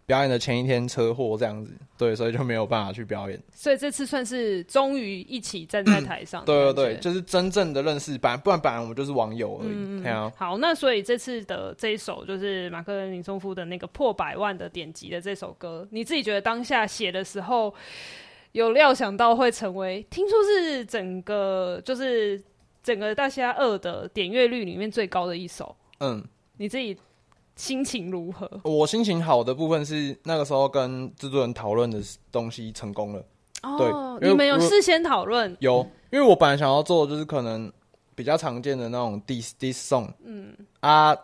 [0.06, 3.40] 表演的前一天车祸这样子，对，所以就没有办法去表演。
[3.52, 9.70] 所以这次算是终于一起站在台 上，对对对，就是真正的认识，不然不然本来我们就是网友而已。
[9.72, 17.72] 嗯，啊、好，那所以这次的这一首就是马克林松夫的那个破百万的点击的这首歌，你自己觉得当下写的时候
[18.52, 22.42] 有料想到会成为，听说是整个就是。
[22.84, 26.20] 整个大虾二的点阅率里面最高的一首，嗯，
[26.56, 26.98] 你自己
[27.54, 28.50] 心情如何？
[28.64, 33.24] 我心情好的部分是那个时候跟制作人讨论的东西成功了。
[33.62, 35.56] 哦，对，你们有事先讨论？
[35.60, 37.72] 有，因为我本来想要做的就是可能
[38.16, 41.16] 比较常见的那种 diss diss song，嗯啊，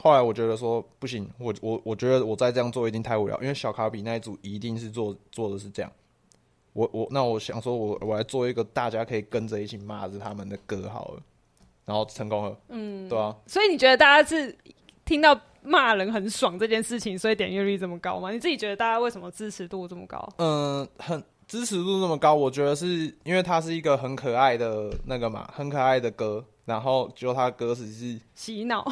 [0.00, 5.92] 后来我觉得说不行，我我我觉得我再这样做一定太无聊，因为小卡比那一组一定是做做的是这样。
[6.72, 11.22] 我我那我想说我，我我来做一个大家可以跟着一起骂着他们的歌好了，
[11.84, 13.36] 然后成功了，嗯，对啊。
[13.46, 14.56] 所以你觉得大家是
[15.04, 18.30] 听到骂人很爽这件事情，所以点阅率这么高吗？
[18.30, 20.26] 你自己觉得大家为什么支持度这么高？
[20.38, 28.90] 嗯，很支持度这么高，我觉得是因为它是一个很可爱的那个嘛，很可爱的歌，然后就它歌词是洗脑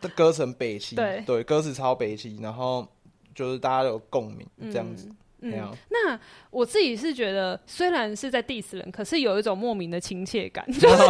[0.00, 2.86] 的歌词北齐，对对，歌词超北齐，然后
[3.34, 5.08] 就是大家有共鸣这样子。
[5.08, 6.18] 嗯嗯，那
[6.50, 11.02] 我自己是觉得，虽然是在 diss 人，可是有一种莫名的亲切感，就 是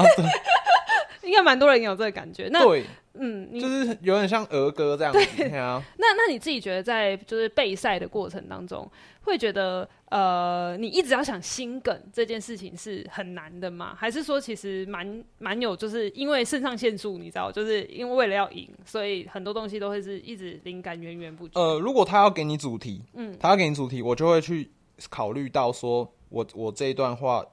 [1.26, 2.48] 应该蛮多人有这个感觉。
[2.50, 5.18] 那对，嗯，就是有点像儿歌这样子。
[5.36, 8.90] 对啊， 那那你自己觉得，在就是备赛的过程当中，
[9.22, 13.94] 会觉得呃，你一直要想心梗这件事情是很难的吗？
[13.96, 21.60] 还是说其实蛮蛮有，就是因为肾上腺素，你知道，就是因为为了要赢，所以很多东西都会是一直灵感源源不绝。
[21.60, 24.68] 呃，如果他要给你主题，嗯，他要给你主题，我就会去
[25.08, 27.46] 考虑到说我我这一段话，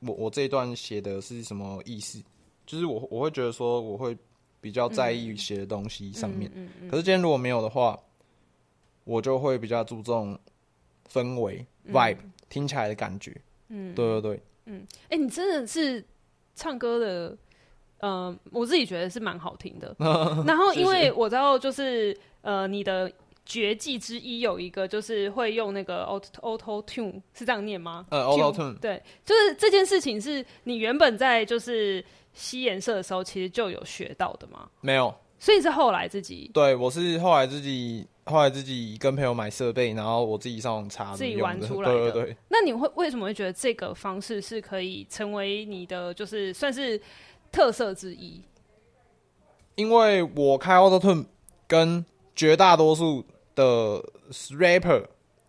[0.00, 2.20] 我我这一段写的是什么意思？
[2.66, 4.18] 就是我我会觉得说我会
[4.60, 6.50] 比较在意写的东西上面。
[6.56, 7.96] 嗯嗯嗯嗯、可是今天如果没有的话，
[9.04, 10.36] 我就会比较注重。
[11.12, 13.34] 氛围、vibe、嗯、听起来的感觉，
[13.68, 16.04] 嗯，对对对，嗯，哎、欸，你真的是
[16.54, 17.36] 唱歌的，
[17.98, 19.94] 嗯、呃，我自己觉得是蛮好听的。
[20.46, 23.10] 然后，因为我知道，就是呃，你的
[23.44, 28.06] 绝技之一有一个，就是会用那个 auto auto tune，是这样念吗？
[28.10, 34.68] 呃，auto tune，对，就是这件事情是你原本在就是吸颜色的时候，其实就有学到的吗？
[34.80, 38.06] 没有，所以是后来自己，对，我是后来自己。
[38.30, 41.98] 后来自己跟朋友买设备，然后我自己上网查，自己玩出来的。
[41.98, 42.36] 对对对。
[42.48, 46.98] 那你会为什么会觉得这个方式是可以成为你的，就是算是
[47.50, 48.40] 特色之一？
[49.74, 51.26] 因为我开 Auto Tune
[51.66, 52.04] 跟
[52.36, 54.02] 绝大多数的
[54.52, 55.04] rapper，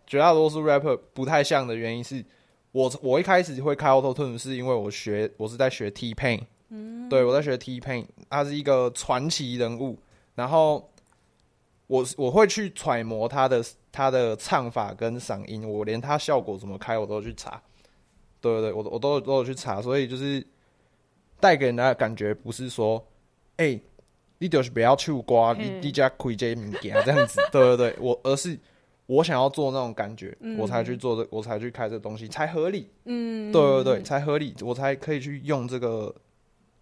[0.06, 2.24] 绝大多数 rapper 不太像的原因是，
[2.72, 6.40] 我我一开始会开 Auto Tune 是因为我学我是在学 T-Pain，
[6.70, 9.98] 嗯，对我在学 T-Pain，他是一个传奇人物，
[10.34, 10.88] 然后。
[11.92, 17.62] 我我会去揣摩他的他的唱法跟嗓音，我连他效果怎么开我都去查，
[18.40, 20.42] 对对对，我我都都有去查，所以就是
[21.38, 22.96] 带给人的感觉不是说，
[23.56, 23.82] 哎、欸，
[24.38, 28.58] 你就是不要去刮，你你家亏这物件这样子，对对对，我而是
[29.04, 36.14] 我想要做那种感觉，嗯、我才去做这，我才去开这个东西才合理，嗯，对对对，才合理，我才可以去用这个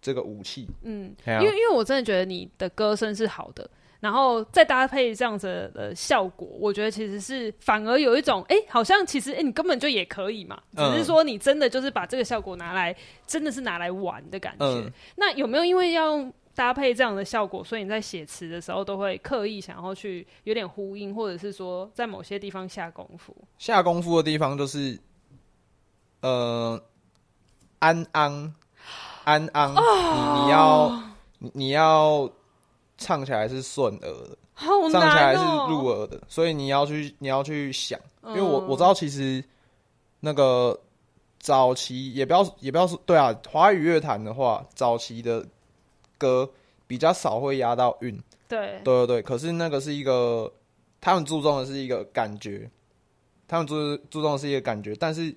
[0.01, 3.69] 这个武器，嗯，因为因为我真的觉得你的歌声是好的。
[4.01, 12.95] 然后再搭配这样子的效果，我觉得其实是反而有一种，哎、欸，好像其实哎、欸，你根本就也可以嘛，只是说你真的就是把这个效果拿来，
[13.27, 14.65] 真的是拿来玩的感觉。
[14.65, 23.37] 嗯、那有没有因为要搭配这样的效果，所以你在写词的时候都会刻意想要去有点呼应，或者是说在某些地方下功夫？
[23.59, 24.99] 下功夫的地方就是，
[26.21, 26.81] 呃，
[27.77, 28.55] 安安
[29.25, 31.03] 安安，你你要
[31.37, 32.27] 你你要。
[33.01, 39.43] 唱起来是顺耳的，好难喔，唱起来是入耳的，所以你要去你要去想，因为我我知道其实
[40.19, 40.79] 那个
[41.39, 45.43] 早期也不要也不要说对啊，华语乐坛的话，早期的
[46.19, 46.47] 歌
[46.85, 48.15] 比较少会压到韵，
[48.47, 48.79] 对。
[48.83, 50.53] 对对对，可是那个是一个
[51.01, 52.69] 他们注重的是一个感觉，
[53.47, 55.35] 他们注注重的是一个感觉，但是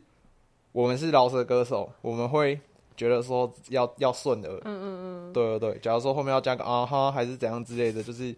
[0.73, 2.61] 我们是饶舌歌手，我们会。
[2.97, 5.79] 觉得说要要顺的，嗯嗯嗯，对对对。
[5.81, 8.33] 假如说后面要加个啊哈，还是怎样之类的，就是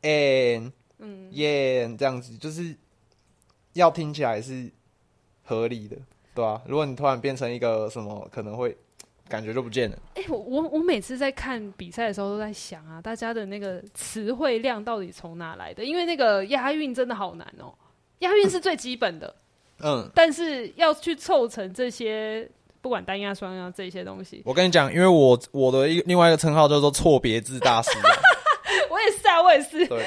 [0.00, 2.74] ，and 嗯耶这样子，就是
[3.74, 4.70] 要听起来是
[5.44, 5.96] 合理的，
[6.34, 6.62] 对吧？
[6.66, 8.74] 如果你突然变成一个什么，可能会
[9.28, 9.98] 感觉就不见了。
[10.14, 15.84] 哎、欸，我我我每次在看比赛的时候都在想啊，大家的那个词汇量到底从哪来的？
[15.84, 17.74] 因为那个押韵真的好难哦，
[18.20, 19.36] 押韵是最基本的，
[19.80, 22.50] 嗯，但是要去凑成这些。
[22.82, 24.42] 不管单压双压这些东西。
[24.44, 27.90] 我跟你讲，因为我我的一另外一个称号叫做错别字大师。
[28.90, 29.86] 我也是啊，我也是。
[29.86, 30.04] 对。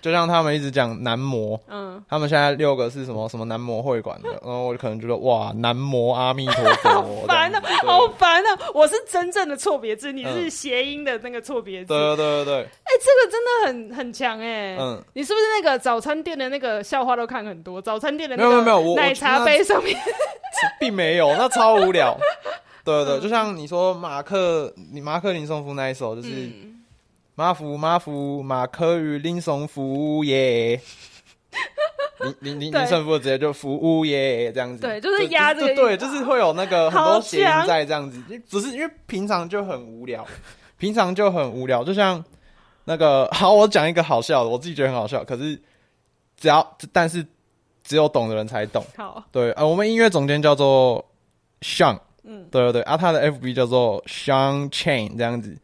[0.00, 8.58] 就像他们一直讲男模，嗯，他们现在六个是什么什么男模会馆的，然后我可能觉得哇，男模阿弥陀佛，好烦啊，好烦啊！
[8.72, 17.82] 我是真正的错别字，你是谐音的那个错别字，对对对对，哎，这个真的很很强哎，嗯，你是不是那个早餐店的那个笑话都看很多？
[17.82, 19.94] 早餐店的那个没有没有奶茶杯上面，
[20.80, 22.16] 并没有，那超无聊。
[22.82, 26.50] 对对，就像你说马克，你马克林松夫那一首就是。
[27.40, 30.78] 马福马福马克与林松服务耶，
[32.20, 40.22] 林林林林顺福直接就服务耶这样子，对，就是压着，对，就是会有那个很多谐音在这样子，只是因为平常就很无聊，
[40.76, 42.22] 平常就很无聊，就像
[42.84, 45.58] 那个好，我讲一个好笑的，我自己觉得很好笑，可是
[46.36, 47.26] 只要但是
[47.82, 51.02] 只有懂的人才懂，好，对，呃，我们音乐总监叫做
[51.62, 55.56] Sean，嗯，对对对，啊，他的 FB 叫做 Sean Chain 这样子。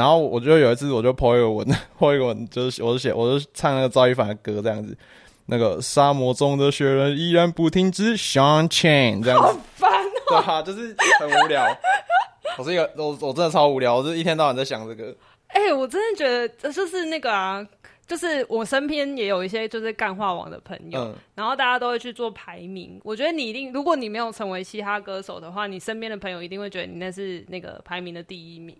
[0.00, 1.66] 然后我就有一次，我就 po 一个文，
[2.00, 4.96] po 一个文，就是我就写，我就唱那个赵一凡的歌这样子。
[5.44, 9.46] 那个沙漠中的雪人依然不停止向前，这样子。
[9.46, 10.10] 好烦哦。
[10.28, 11.62] 对啊，就是很无聊。
[12.56, 15.14] 我是一个，我我真的超无聊，我就一天到晚在想这个。
[15.48, 17.66] 哎、欸，我真的觉得就是那个啊，
[18.06, 22.98] 就是我身边也有一些就是干话王的朋友，嗯、然后大家都会去做排名。
[23.04, 28.74] 我觉得你一定，如果你没有成为嘻哈歌手的话，你身边的朋友一定会觉得你那是那个排名的第一名。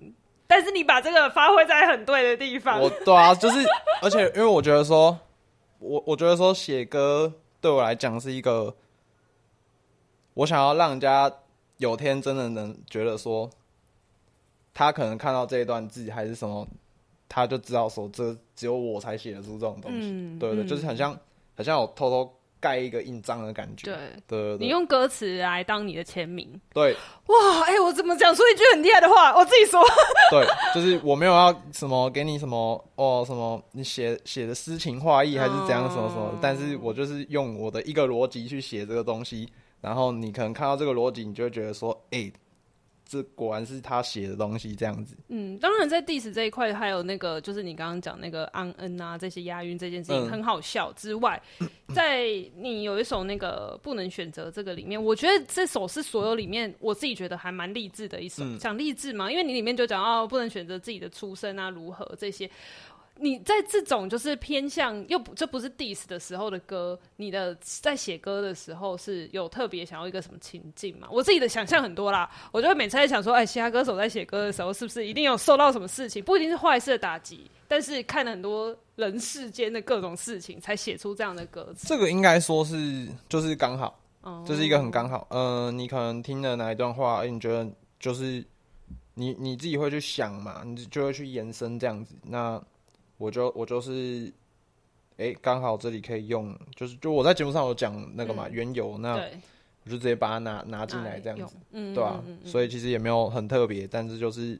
[0.51, 2.81] 但是你把这个发挥在很对的地方。
[2.81, 3.65] 我对啊，就是，
[4.03, 5.17] 而且因为我觉得说，
[5.79, 8.75] 我我觉得说写歌对我来讲是一个，
[10.35, 11.33] 我想要让人家
[11.77, 13.49] 有天真的能觉得说，
[14.75, 16.67] 他可能看到这一段字还是什么，
[17.29, 20.09] 他就知道说这只有我才写得出这种东西。
[20.11, 21.17] 嗯、对，对对，就是很像，
[21.55, 22.40] 很像我偷偷。
[22.61, 26.93] 盖一个印章的感觉，对，你用歌词来当你的签名，对，
[27.27, 29.35] 哇，哎、欸，我怎么讲出一句很厉害的话？
[29.35, 29.83] 我自己说，
[30.31, 39.49] 对，就是我没有要什么给你什么哦，什么你写写的诗情画意还是怎样什么什么，嗯、但是我就是用我的一个逻辑去写这个东西，
[39.81, 42.33] 然后你可能看到这个逻辑，你就会觉得说，哎、欸。
[43.11, 45.17] 这果然是他写的东西，这样子。
[45.27, 58.45] 嗯，当然在 diss 这一块，还有那个就是你刚刚讲那个安恩啊，这些押韵这件事情很好笑之外，嗯、在你有一首那个不能选择这个里面，我觉得这首是所有里面我自己觉得还蛮励志的一首。
[58.59, 62.49] 讲励志嘛，因为你里面就讲到不能选择自己的出身啊，如何这些。
[63.21, 71.07] 你在这种就是偏向又不这不是 diss 的时候的歌，你的在写歌的时候是有特别想要一个什么情境吗？
[71.11, 76.25] 我自己的想象很多啦，我就会每次在想说，哎，其他歌手在写歌的时候是不是一定有受到什么事情？
[76.25, 81.87] 不一定是坏事的打击，但是看了很多人世间的各种事情，才写出这样的歌词。
[81.87, 85.27] 这个应该说是就是刚好，嗯，就是一个很刚好。
[85.31, 88.45] 嗯、呃，你可能听了哪一段话，你觉得就是
[89.15, 92.15] 你你自己会去想嘛，你就会去延伸这样子。
[92.23, 92.63] 那
[93.21, 94.33] 我就我就是，
[95.19, 99.15] 哎、欸，刚好这里可以用，就是就我在节目上有讲那个嘛，嗯、原油，那
[99.85, 104.59] 我就直接把它拿拿进来这样子，嗯、对吧、所以其实也没有很特别，但是就是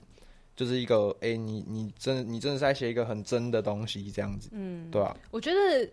[0.55, 5.17] 就是一个，哎、欸，你你真你真的是在写一个很真的东西这样子，嗯，对吧、啊？
[5.31, 5.91] 我觉得。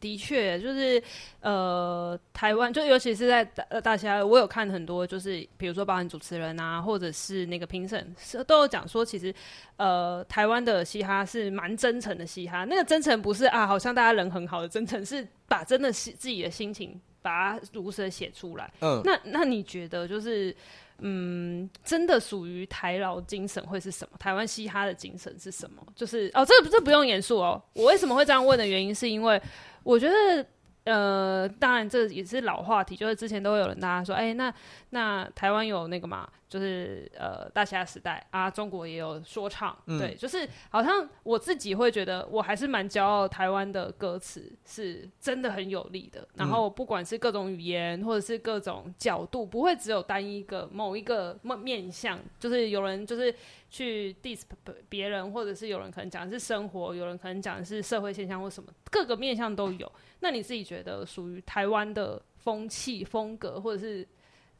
[0.00, 1.00] 的确，就是
[1.40, 9.32] 呃，台湾就尤其是在大大家，我有看很多，就是比如说包含主持人啊，或者是那个评审，是都有讲说，其实
[9.76, 12.64] 呃，台湾的嘻哈是蛮真诚的嘻哈。
[12.64, 18.72] 那个真诚不是啊，好像大家人很好的真诚，是把真的是自己的心情把它如实的写出来。
[18.80, 20.54] 嗯，那那你觉得就是
[21.00, 24.16] 嗯，真的属于台劳精神会是什么？
[24.18, 25.82] 台湾嘻哈的精神是什么？
[25.94, 27.62] 就是哦，这这不用严肃哦。
[27.74, 29.40] 我为什么会这样问的原因，是因为。
[29.82, 30.46] 我觉得，
[30.84, 34.52] 呃，当然这也是老话题，就是之前都会有人大家说，哎、欸，那
[34.90, 53.34] 那台湾有那个嘛，就是呃大侠时代啊，中国也有说唱，嗯、对，就是好像我自己会觉得，我还是蛮骄傲，台湾的歌词是真的很有力的，然后不管是各种语言或者是各种角度，不会只有单一个某一个面向，就是有人就是。
[53.72, 54.42] 去 diss
[54.88, 59.92] 别人，或者是有人可能讲的是生活，有人可能讲的是社会现象或什么，各个面向都有。
[60.20, 64.06] 那你自己觉得属于台湾的风气风格，或者是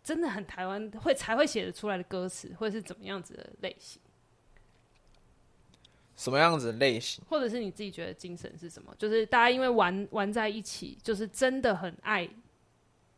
[0.03, 4.01] 真的很台湾会才会写得出来的歌词，会是怎么样子的类型？
[6.17, 7.25] 什么样子的类型？
[7.29, 8.95] 或者是你自己觉得精神是什么？
[8.99, 12.29] 就是大家因为玩玩在一起，就是真的很爱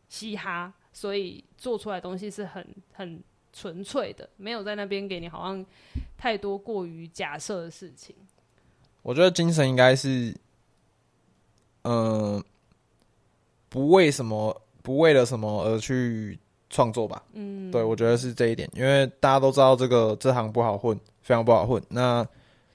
[0.07, 3.23] 嘻哈，所以做出来的东西是很很。
[3.55, 5.63] 纯粹的，没有在那边给你好像
[6.17, 8.15] 太多过于假设的事情。
[9.03, 10.35] 我觉得精神应该是，
[11.83, 12.43] 嗯、呃，
[13.69, 16.37] 不为什么，不为了什么而去
[16.69, 17.23] 创作吧。
[17.33, 21.81] 嗯，对，我觉得是这一点，因为大家都知道这个这行不好混，非常不好混。
[21.89, 22.25] 那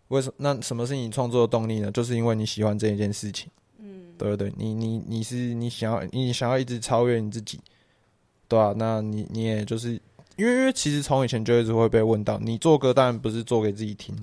[0.08, 0.34] 为什么？
[0.38, 1.90] 那什么是你创作的动力呢？
[1.90, 3.50] 就是因为你喜欢这一件事情。
[3.78, 7.60] 嗯，对对对，你你你是你想要你想要一直超越你自己，
[8.48, 9.92] 对啊，那你你也就是
[10.36, 14.16] 因为因为其实从以前就一直会被问到，你做歌当然不是做给自己听，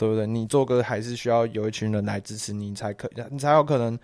[0.00, 0.26] 对不对？
[0.26, 3.98] 你做歌还是需要有一群人来支持你，才可你才有可能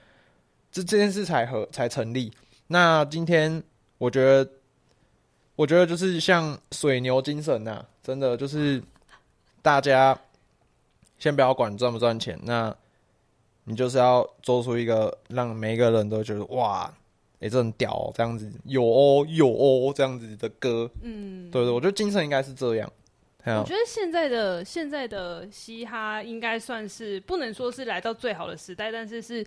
[0.71, 2.31] 这这件事才合才成立。
[2.67, 3.63] 那今天
[3.97, 4.51] 我觉得，
[5.55, 8.83] 我觉得就是像水牛精神呐、啊，真的就是
[9.63, 10.19] 大家。
[11.19, 12.77] 先不要管赚不赚钱，那
[13.65, 16.93] 你就是要做出一个让每一个人都觉得哇，
[17.37, 22.93] 哎、欸，这很屌、喔，这样子有哦、喔，有哦、喔，这样子的歌，嗯，对，对对，我觉得精神应该是这样。
[23.47, 29.47] 我觉得现在的现在的嘻哈应该算是不能说是来到最好的时代，但是是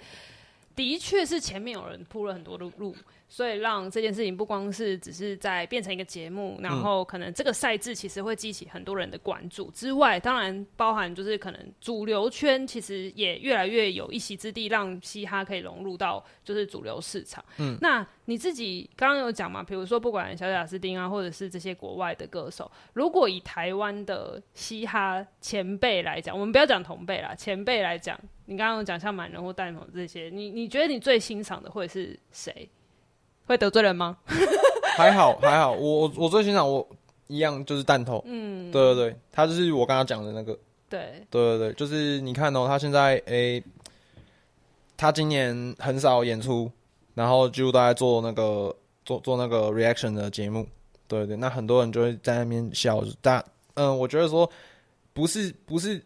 [0.76, 2.95] 的确是前面有人铺了很多的路。
[3.32, 17.45] 所以让这件事情不光是只是在变成一个节目，然后可能这个赛制其实会激起很多人的关注之外，当然包含就是可能主流圈其实也越来越有一席之地，让嘻哈可以融入到就是主流市场。
[17.59, 19.61] 嗯，那你自己刚刚有讲嘛？
[19.61, 32.67] 比如说不管小贾斯汀啊，或者是这些国外的歌手，如果以台湾的嘻哈前辈来讲，我们不要讲同辈啦，前辈来讲，你刚刚有讲像满人或蛋头这些，你你觉得你最欣赏的会是谁？
[33.50, 34.16] 会得罪人吗？
[34.95, 36.88] 还好还好，我我最欣赏我
[37.26, 40.54] 一样就是弹头，嗯，对对对，他就是我刚刚讲的那个，
[40.88, 41.26] 对。
[41.32, 43.64] 对对对，就是你看哦，他现在诶、欸，
[44.95, 46.72] 他今年很少演出，
[47.16, 50.64] 然后就都在做那个做做那个 reaction 的节目，
[51.08, 53.43] 对，对对，那很多人就会在那边笑，但
[53.74, 54.47] 嗯，我觉得说
[55.14, 56.00] 不是不是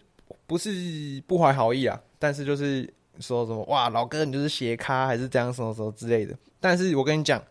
[0.48, 2.88] 不是不怀好意啊，但是就是
[3.20, 6.36] 说什么哇，老哥你就是斜咖还是这样什么什么之类的。
[6.60, 7.42] 但是我跟你讲，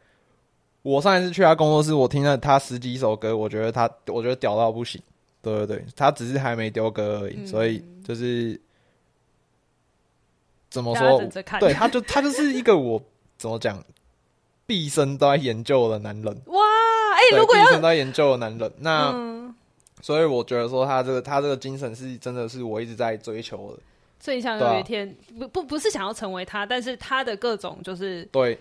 [0.82, 5.00] 我上一次去他工作室，我听了他十几首歌，我觉得他，我觉得屌到不行。
[5.40, 8.60] 对对对，他只是还没丢歌而已，嗯、所以就是
[10.70, 11.20] 怎么说？
[11.58, 13.02] 对，他就他就是一个我
[13.38, 13.82] 怎么讲，
[14.66, 16.42] 毕生都在研究的男人。
[16.46, 16.60] 哇，
[17.14, 19.54] 哎、欸，如果要毕生都在研究的男人，那、嗯、
[20.00, 23.82] 所以我觉得说他这个他这个精神是真的是我一直在追求的。
[24.22, 28.56] 所以想有一天、啊、不不不是想要成为他，但是他的各种就是对。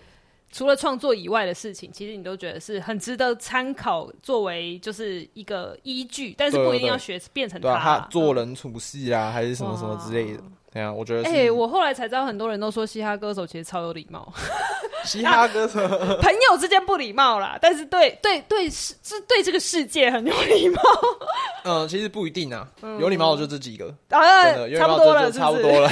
[0.52, 10.42] 除了创作以外的事情，其实你都觉得是很值得参考，作为就是一个依据，但是不一定要学变成他，做人处事啊，嗯、还是什么什么之类的。
[10.70, 11.28] 对啊，我觉得。
[11.28, 14.32] 哎、欸，我后来才知道，很多人都说嘻哈歌手其实超有礼貌。
[15.04, 15.80] 嘻哈歌手
[16.20, 18.94] 朋友之间不礼貌啦，但是对对对是
[19.26, 20.80] 对这个世界很有礼貌。
[21.64, 25.90] 嗯，其实不一定啊，嗯、有礼貌的就这几个，啊、真的，差不多了，差不多了。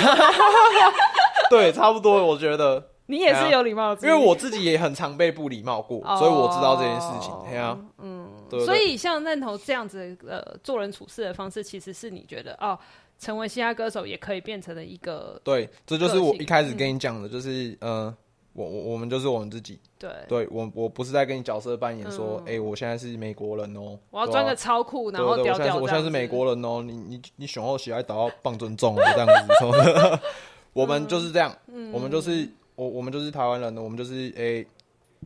[1.51, 2.90] 对，差不多，我觉得。
[3.11, 7.35] 你也是有礼貌，因为我自己也很常被不礼貌过， 所以我知道这件事情。
[7.49, 8.65] 对啊，嗯，对。
[8.65, 12.79] 所以像认同这样子呃做人处事的方式，其实是你觉得哦，
[13.19, 15.41] 成为嘻哈歌手也可以变成了一个。
[15.43, 18.15] 对，这就是我一开始跟你讲的，就是呃，
[18.53, 19.79] 我我我们就是我们自己。
[19.99, 25.77] 对，对我我不是在跟你角色扮演说，哎，我现在是美国人哦，我要装个超酷，然后屌屌。
[25.77, 30.21] 我现在是美国人哦，你你你雄厚喜爱得到棒尊重这样子。
[30.73, 31.53] 我们就是这样，
[31.93, 32.49] 我们就是。
[32.81, 34.67] 我我们就是台湾人的，我们就是诶、欸，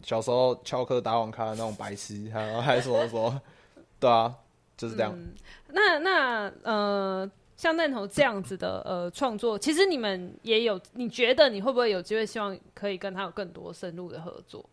[0.03, 3.41] 小时候翘课打网咖的那种白痴，还有还说说，
[4.01, 4.35] 对啊，
[4.77, 5.13] 就是这样。
[5.15, 5.33] 嗯、
[5.69, 14.65] 那那呃，像弹头这样子的呃创作，其实你们也有，你觉得你会不会有机会，希望可以跟他有更多深入的合作？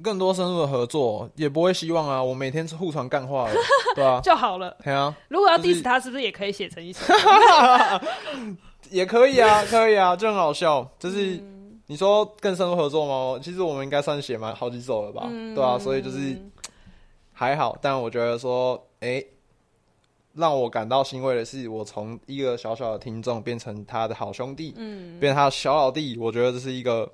[0.00, 3.54] 更多深入的合作也不会希望啊，我每天是互传干话了，
[3.96, 4.76] 对啊， 就好了。
[4.84, 7.00] 对啊，如果要 diss 他，是不是也可以写成一首？
[8.90, 10.88] 也可以啊，可以啊，就很好笑。
[10.98, 11.42] 就是
[11.86, 13.40] 你说更深入合作吗？
[13.42, 16.36] 其实我们应该算写蛮好几首了吧，嗯、对啊，所以就是
[17.32, 17.76] 还好。
[17.80, 19.26] 但我觉得说，哎、欸，
[20.34, 26.16] 让我感到欣慰的是，我从一个小小的听众变成他的好兄弟，嗯，变成他的小老弟。
[26.18, 27.10] 我觉得这是一个。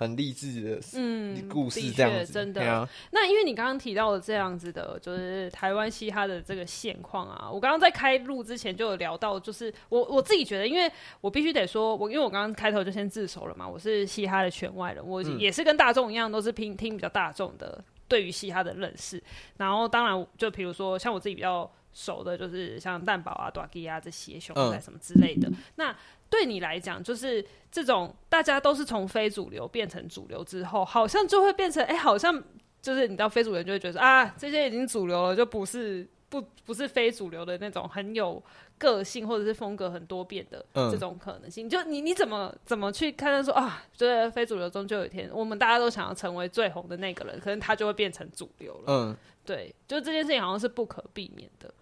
[0.00, 2.62] 很励志的嗯故事，这样子真的。
[2.62, 7.50] 啊、那因为你刚刚提到的这样子的，就是台湾嘻哈的这个现况啊。
[7.52, 10.90] 我刚刚在开录之前就有聊到，就是我我自己觉得，因为
[11.20, 19.22] 我必须得说，我因为我刚刚开头就先自首了嘛，我是嘻哈的圈外人，我也是跟大众一样，都是听听比较大众的对于嘻哈的认识。
[19.58, 25.46] 然后当然就比如说像我自己比较熟的，就是像蛋堡啊、大吉啊这些熊仔什么之类的。
[25.50, 25.94] 嗯、那
[26.30, 32.42] 对你来讲，就是这种大家都是从非主流变成主流之后，好像就会变成，哎、欸，好像
[32.80, 38.42] 就是你到非主流就会觉得啊，这些已经主流了，就不是不不是非主流的那种很有
[38.78, 41.66] 个性或者是风格很多变的这种可能性。
[41.66, 48.84] 嗯、就你你怎么怎么去看待说啊，就是非主流中就有一天我们大家都想要成为最红的那个人，可能他就会变成主流了。
[48.86, 51.74] 嗯，对，就这件事情好像是不可避免的。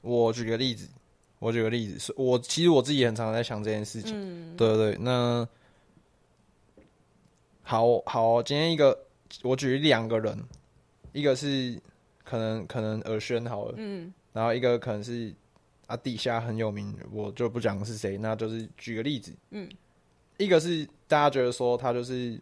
[0.00, 0.88] 我举个例子，
[1.44, 4.12] 我举个例子，我其实我自己也很常在想这件事情。
[4.16, 5.46] 嗯，对对对，那
[7.62, 8.98] 好好，今天一个
[9.42, 10.38] 我举两个人，
[11.12, 11.80] 一个是。
[12.26, 15.30] 可能可能耳轩好了，嗯，然后一个可能是
[15.86, 19.68] 啊地下很有名，我就不讲是谁，那就是举个例子，嗯，
[20.38, 22.40] 一个是大家觉得说他就是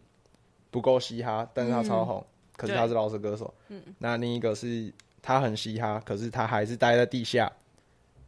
[0.71, 4.89] 不够嘻哈，但是他超红，嗯、可是他是饶舌歌手，嗯，那另一个是
[5.21, 7.51] 他很嘻哈，可是他还是待在地下，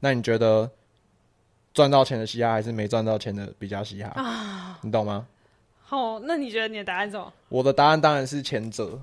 [0.06, 0.70] 那你觉得
[1.74, 4.78] 赚到钱的嘻哈还是没赚到钱的比较嘻哈啊？
[4.84, 5.26] 你懂吗？
[5.82, 7.34] 好，那你觉得你的答案是什么？
[7.50, 9.02] 我的答案当然是前者。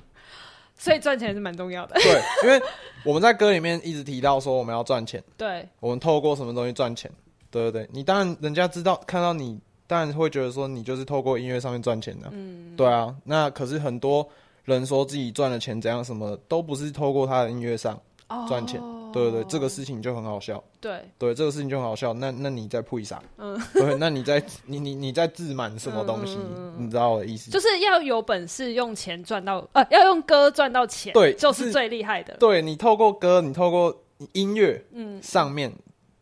[0.76, 1.96] 所以赚钱是蛮重要的。
[1.96, 2.64] 对，因为
[3.04, 5.20] 我们在歌里面一直提到说我们要赚钱。
[5.36, 7.10] 对，我们透过什么东西赚钱？
[7.50, 12.28] 对对对，你当然人家知道看到你，当然会觉得说你就是透过音乐上面赚钱的。
[12.30, 13.12] 嗯，对啊。
[13.24, 14.28] 那可是很多
[14.66, 18.00] 人说自己赚了钱怎样，什么都不是透过他的音乐上
[18.46, 18.80] 赚钱。
[18.80, 20.62] 哦对对对，这个事情就很好笑。
[20.80, 22.12] 对对，这个事情就很好笑。
[22.12, 23.22] 那那你在铺啥？
[23.38, 26.36] 嗯， 对，那你在你你你在自满什么东西？
[26.36, 27.50] 嗯、你知道我的意思？
[27.50, 32.36] 就是要有本事用钱赚到，呃，要用歌赚到钱，对，就是最厉害的。
[32.38, 34.02] 对，你透过歌，你透过
[34.32, 35.72] 音乐，嗯，上面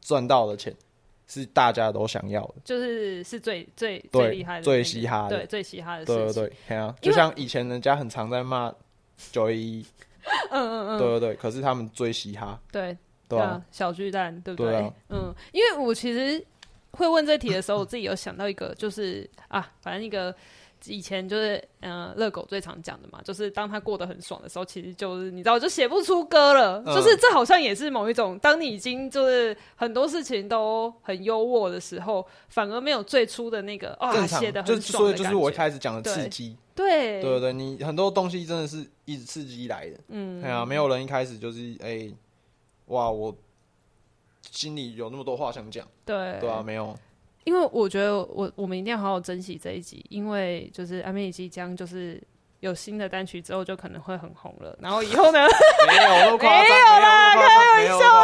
[0.01, 0.75] 赚到的钱
[1.27, 6.05] 是大家都想要的，就是是最最最厉害的、最嘻哈的，对，最嘻哈的。
[6.05, 8.73] 对对对，对啊，就像以前人家很常在骂
[9.33, 9.87] 九一一。
[10.51, 12.97] 嗯嗯嗯，对对对，可是他们追嘻哈，对
[13.29, 14.73] 对啊，小巨蛋，对不对？
[14.73, 16.45] 对啊、嗯，因为我其实
[16.93, 20.35] 会问这题的时候，我自己有想到一个，就是啊，反正一个
[20.87, 26.83] 以前就是嗯，热狗最常讲的嘛，就是当他过得很爽的时候，其实就是你知道，就写不出歌了。
[26.87, 35.25] 嗯、就是这好像也是某一种，当你已经就是很多事情都很优渥的时候，反而没有最初的那个啊写的很爽的感觉。
[35.25, 36.57] 就是我一开始讲的刺激。
[36.75, 37.21] 对。
[37.21, 42.15] 对对，你很多东西真的是一直刺激来的，嗯，对啊，没有人一开始就是哎、欸，
[42.87, 43.37] 哇，我
[44.51, 46.39] 心里有那么多话想讲，对。
[46.41, 46.97] 对啊，没有，
[47.45, 52.21] 因为我觉得我我们一定要好好珍惜这一集，因为就是阿妹即将就是。
[52.61, 54.77] 有新的单曲之后，就可能会很红了。
[54.83, 55.39] 然后以后呢？
[55.89, 58.23] 没有那么夸张，没有啦，开玩笑。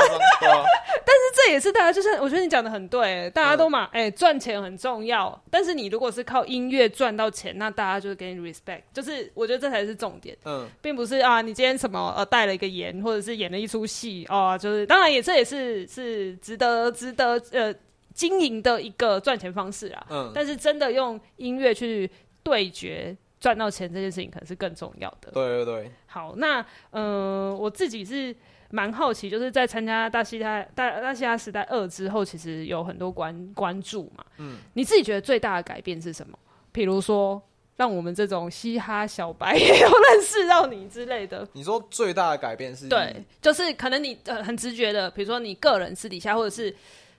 [1.06, 5.42] 但是这也是大家，就是我觉得你讲的很对，大家都嘛，哎、嗯，赚、欸、钱很重要。
[5.50, 10.36] 但是你如果是靠音乐赚到钱，那大家就是给你 respect，就是我觉得这才是重点。
[10.44, 17.74] 嗯，并不是啊，你今天什么呃带了一个言，或者是演了一出戏啊，就是当然也这也是是值得值得呃
[18.16, 20.06] 经营的一个赚钱方式啊。
[20.10, 22.10] 嗯，但是真的用音乐去
[22.42, 23.16] 对决。
[23.38, 25.30] 赚到钱这件事情可能是更重要的。
[25.30, 25.92] 对对对。
[26.06, 26.58] 好，那
[26.90, 28.34] 嗯、呃，我自己是
[28.70, 34.24] 蛮好奇，就是在参加大西大大大嘻哈时代二之后，其实有很多关关注嘛。
[34.38, 34.56] 嗯。
[34.72, 36.36] 你自己觉得最大的改变是什么？
[36.72, 37.40] 比如说，
[37.76, 41.46] 让我们这种嘻哈小白也有认识到你之类的。
[41.52, 42.88] 你说最大的改变是？
[42.88, 46.74] 对，就是可能你呃很直觉的，比如说你个人私底下，或者是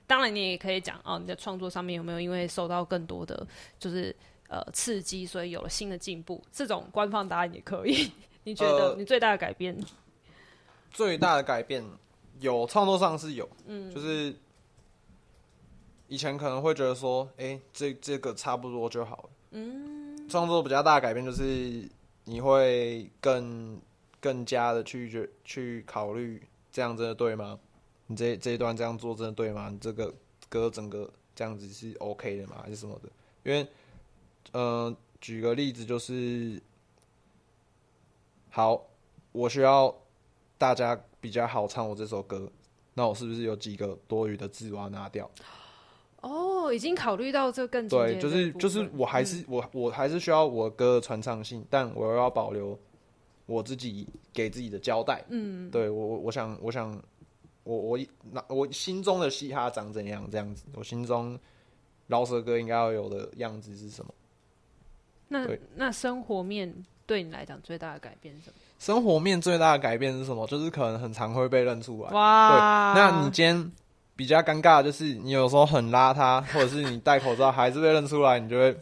[0.08, 3.46] 当然你也可以讲哦，你的创作上面有没有因为受到更多的
[3.78, 4.16] 就是。
[4.50, 6.42] 呃，刺激，所以有了新的进步。
[6.54, 8.10] 这种官方答案也可以。
[8.46, 9.76] 你觉得你最大的改变？
[9.76, 9.86] 呃、
[10.90, 11.84] 最大的改变
[12.40, 14.34] 有创作上是有，嗯，就是
[16.08, 19.30] 以前可能会觉得说，哎、欸，这这个差不多就好了。
[19.52, 21.86] 嗯，创作比较大的改变就是
[22.24, 23.78] 你会更
[24.22, 26.42] 更加的去去考虑，
[26.72, 27.60] 这样真的对吗？
[28.08, 29.70] 你这这一段这样做真的对吗？
[29.72, 30.14] 你这个
[30.50, 32.62] 歌整个这样子是 OK 的吗？
[32.64, 33.10] 还是什么的？
[33.44, 33.68] 因为
[34.54, 36.62] 嗯，举个例子就是，
[38.50, 38.82] 好，
[39.32, 39.94] 我需要
[40.58, 42.50] 大家比较好唱我这首歌，
[42.94, 45.30] 那我是不是有几个多余的字我要拿掉？
[46.22, 52.78] 哦，已经考虑到这更对，就是就是我还是、嗯、我我还是需要我歌的传唱性，但我又要保留
[53.46, 55.24] 我自己给自己的交代。
[55.30, 57.00] 嗯，对我我我想我想
[57.68, 58.00] 我我
[58.32, 60.64] 那我心中的嘻哈长怎样这样子？
[60.74, 61.38] 我心中
[62.08, 64.14] 饶舌歌应该要有的样子是什么？
[65.28, 65.46] 那
[65.76, 66.74] 那生活面
[67.06, 68.54] 对你来讲最大的改变是什么？
[68.80, 70.48] 生活面最大的改变是什么？
[70.48, 72.12] 就是可能很常会被认出来。
[72.12, 72.94] 哇！
[72.94, 73.72] 对，那你今天
[74.16, 78.78] 比较尴尬的就是你有时候很邋遢，或者是你戴口罩还是被认出来，你就会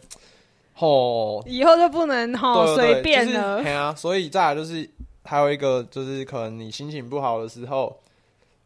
[0.74, 3.62] 吼，以后就不能吼随便了。
[3.62, 4.88] 对啊，所以再来就是
[5.24, 7.98] 还有一个就是可能你心情不好的时候，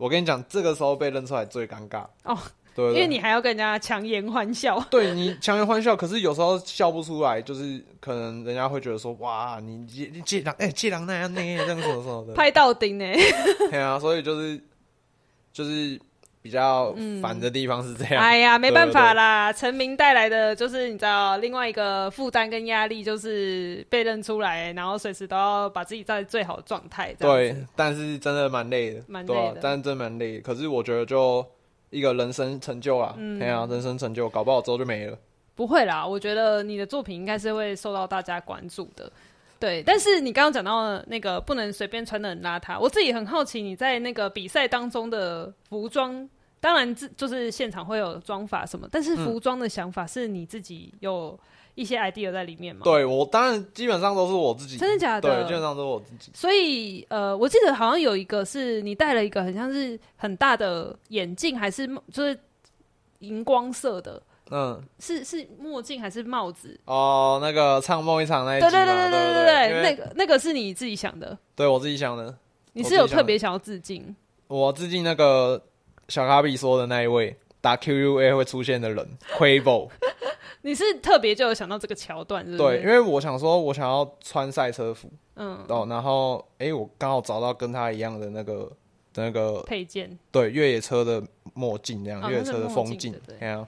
[0.01, 2.37] 我跟你讲，这个时候被认出来最尴尬哦。
[2.75, 4.81] 对，对，因为你还要跟人家强颜欢笑。
[4.91, 13.05] 对，你强颜欢笑，可是有时候笑不出来，就是可能人家会觉得说，哇，你借你借狼哎借狼那样那样这样什么什么的，拍到顶呢。
[13.71, 14.59] 对啊，所以就是
[15.53, 16.01] 就是。
[16.43, 27.13] 比较烦的地方是这样，哎呀，没办法啦，成名带来的就是你知道，另外一个负担跟压力就是被认出来，然后随时都要把自己在最好的状态。
[27.19, 30.41] 对，但是真的蛮累的，蛮累的，但是真蛮累的。
[30.41, 31.45] 可是我觉得就
[31.91, 35.19] 一个人生成就啊，哎呀，人生成就，搞不好之后就没了。
[35.55, 39.13] 不会啦，我觉得你的作品应该是会受到大家关注的。
[39.61, 46.27] 对，但是你刚刚讲到那个不能随便穿的很邋遢，我自己很好奇你在那个比赛当中的服装，
[46.61, 51.39] 当然这就是现场会有妆法什么，但是服装的想法是你自己有
[51.75, 52.81] 一些 idea 在里面吗？
[52.83, 55.43] 嗯、对，我当然基本上都是我自己，真的假的？
[55.43, 56.33] 对，基本上都是我自己。
[56.35, 62.39] 所以呃，我记得好像有一个是你戴了一个很像是很大的眼镜，还是就是
[63.19, 64.23] 荧光色的。
[64.51, 66.79] 嗯，是是墨镜还是帽子？
[66.85, 71.39] 哦，那个唱梦一场那一集，对对对对对对对，那个那个是你自己想的？
[71.55, 72.37] 对我自己想的。
[72.73, 74.15] 你是有特别想要致敬？
[74.49, 75.61] 我致敬那个
[76.09, 79.89] 小卡比说的那一位打 QUA 会出现的人 Quavo。
[80.63, 82.59] 你是特别就有想到这个桥段，是不是？
[82.59, 88.71] 对，因为我想说，我想要穿赛车服，嗯，哦，然后哎，我刚好找到跟他一样的那个
[89.15, 91.23] 那个配件，对，越野车的
[91.55, 93.67] 墨镜，这样越野车的风镜，对啊。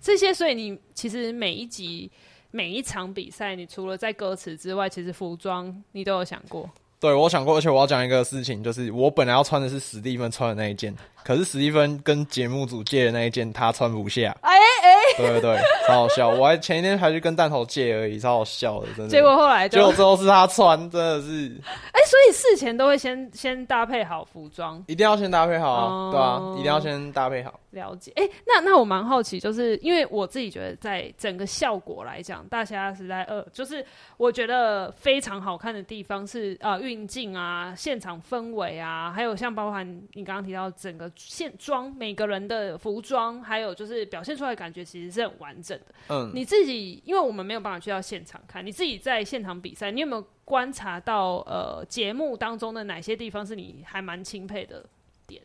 [0.00, 2.10] 这些，所以你其实每一集、
[2.50, 6.68] 每一场比赛，你除了在歌词之外，其实服装你都有想过。
[6.98, 10.94] 对，我想过，而且我要讲一个事情，就是我本来要穿的是史蒂芬穿的那一件，
[11.24, 14.36] 可是史蒂芬跟节目组借的那一件，他穿不下。
[14.42, 14.90] 哎哎。
[15.16, 16.28] 对对对，超好笑！
[16.28, 19.08] 我还前一天还去跟弹头借而已，超好笑的，真的。
[19.08, 21.60] 结果后来就，结果之后是他穿，真的是。
[21.92, 27.58] 哎、欸，所以事前都会先先搭配好服装，一定要先搭配好啊，嗯、对啊，一定要先搭配好。
[27.70, 28.12] 了解。
[28.16, 33.84] 哎、欸，那那我蛮好奇，就是因为我自己觉得，在整个效果来讲，《大侠时代二》就是
[34.16, 45.84] 我觉得非常好看的地方是啊，运镜啊，现场氛围啊，还有像包含你刚刚提到整个现装每个人的服装，还有就是表现出来的感觉，其实是很完整的。
[46.08, 54.84] 嗯，你自己，因为我们没有办法去到现场看，你自己在现场比赛，你有没有观察到呃节目当中的哪些地方是你还蛮钦佩的
[55.28, 55.40] 点？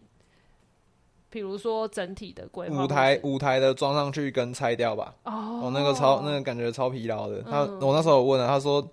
[1.29, 5.13] 比如说整体的规划，舞台舞台的装上去跟拆掉吧。
[5.25, 7.43] 哦，我那个超那个感觉超疲劳的。
[7.43, 8.83] 他、嗯、我那时候问了，他说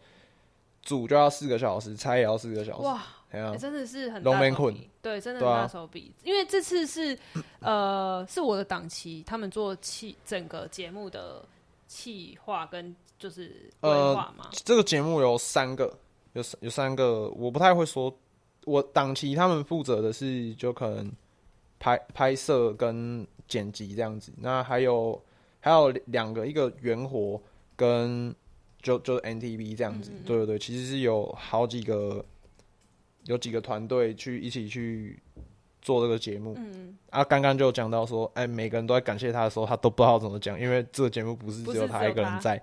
[0.82, 2.82] 组就要四个小时，拆也要四个小时。
[2.82, 3.02] 哇。
[3.30, 6.14] 欸、真的是很大手笔，对，真的很大手笔。
[6.14, 7.18] 啊、因为这次是，
[7.60, 11.42] 呃，是我的档期，他们做气整个节目的
[11.88, 14.44] 气化跟就是规划嘛。
[14.44, 15.90] 呃、这个节目有三个，
[16.32, 18.14] 有有三个，我不太会说。
[18.64, 21.10] 我档期他们负责的是就可能
[21.78, 24.32] 拍拍摄跟剪辑这样子。
[24.36, 25.20] 那还有
[25.60, 27.40] 还有两个，一个圆活
[27.74, 28.34] 跟
[28.80, 30.12] 就就 NTV 这样子。
[30.24, 32.24] 对对对，其实是有好几个。
[33.26, 35.16] 有几个团队去一起去
[35.80, 42.60] 做这个节目，嗯，啊，刚刚就讲到说，哎，每个人都在感谢他的时候，他都不知道怎么讲，因为这个节目不是只有他一个人在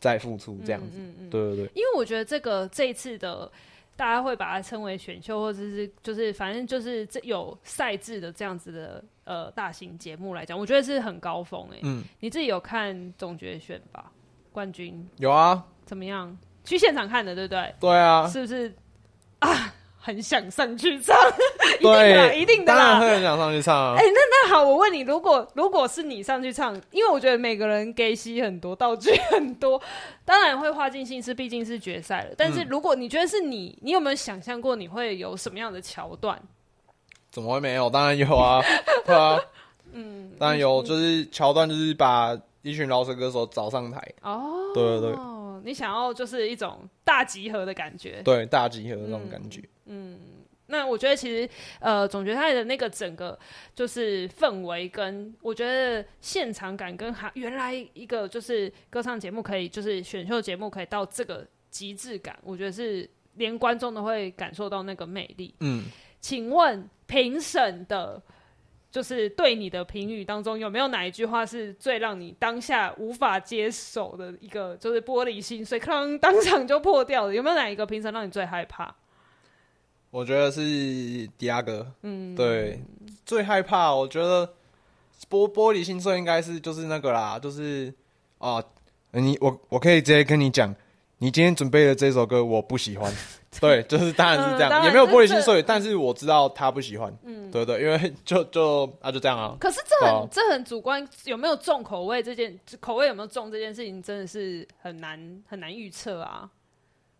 [0.00, 1.70] 在付出这样子，嗯嗯嗯，对对对。
[1.74, 3.50] 因为我觉得这个这一次的
[3.96, 14.10] 大家会把它称为选秀，或者是就是反正就是这有赛制的这样子的呃大型节目来讲，我觉得是很高峰哎，嗯，你自己有看总决选吧？
[14.52, 15.64] 冠军有啊？
[15.84, 16.36] 怎么样？
[16.64, 17.74] 去现场看的对不对？
[17.78, 18.74] 对啊，是不是
[19.40, 19.74] 啊？
[20.02, 21.14] 很想上去唱，
[21.80, 23.94] 一定的，一定的啦，当然会很想上去唱啊。
[23.96, 29.80] 哎、欸，那那好，我问你，如果如果是你上去唱，因为我觉得每个人给戏很多，道具很多，
[30.24, 32.34] 当然会花尽心思，毕竟是决赛了。
[32.36, 36.40] 但是如果你觉得是你，你有没有想象过你会有什么样的桥段？
[37.30, 37.88] 怎么会没有？
[37.88, 38.60] 当然有啊，
[39.06, 39.40] 对啊，
[39.92, 44.00] 嗯，当然有，就是桥段，就是把一群饶舌歌手找上台。
[44.22, 45.18] 哦，对对对。
[45.62, 49.60] 你想要就是一种大集合的感觉，对，大集合的那种感觉。
[49.84, 50.18] 嗯，嗯，
[50.70, 51.48] 那我觉得其实
[51.80, 53.38] 呃，总决赛的那个整个
[53.74, 65.54] 就是氛围跟我觉得现场感跟还原来一个就是歌唱节目可以就是选秀节目可以到这个极致感，我觉得是连观众都会感受到那个魅力。
[65.60, 65.84] 嗯，
[66.20, 68.22] 请问评审的。
[68.92, 77.32] 就是对你的评语当中，有没有哪一句话是最让你当下无法接受的一个，就是玻璃心碎，可能当场就破掉了？
[77.32, 78.92] 有没有哪一个评审让你最害怕？
[80.10, 80.60] 我觉得是
[81.38, 82.82] 迪亚哥，嗯，对，
[83.24, 83.94] 最害怕。
[83.94, 84.46] 我觉得
[85.28, 87.92] 玻玻璃心碎应该是就是那个啦，就是
[88.38, 88.62] 啊，
[89.12, 90.74] 你我我可以直接跟你讲，
[91.18, 93.12] 你今天准备的这首歌我不喜欢。
[93.60, 97.12] 对，就是当然是这样，嗯、也没有玻璃心碎，但是我知道他不喜欢。
[97.24, 99.56] 嗯，对，对对，因为 就就啊就这样啊。
[99.58, 106.48] 可是这很、啊、这很主观，有没有重口味这件口味有没有重这件事情，真的是很难很难预测啊。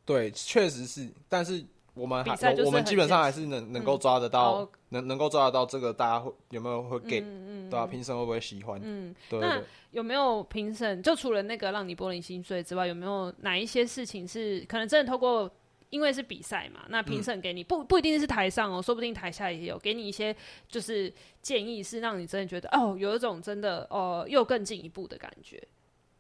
[0.04, 1.64] 对，确实是，但是
[1.94, 7.86] 我们还我们基本上还是能能够抓得到，嗯、能能够抓得到这个大家会有没有会 get，、嗯嗯、对吧、啊？
[7.86, 8.80] 评审会不会喜欢？
[8.82, 9.14] 嗯。
[9.30, 9.60] 那
[9.90, 11.02] 有没有评审？
[11.02, 15.50] 就除了那个让你玻璃心碎之外，有没有哪一些事情是可能真的透过？
[15.90, 20.32] 因为是比赛嘛，那评审给你、嗯、不不一定是台上哦，说不定台下也有给你一些
[20.68, 21.12] 就是
[21.42, 25.60] 建议，是让你真的觉得哦，有一种真的哦又更进一步的感觉，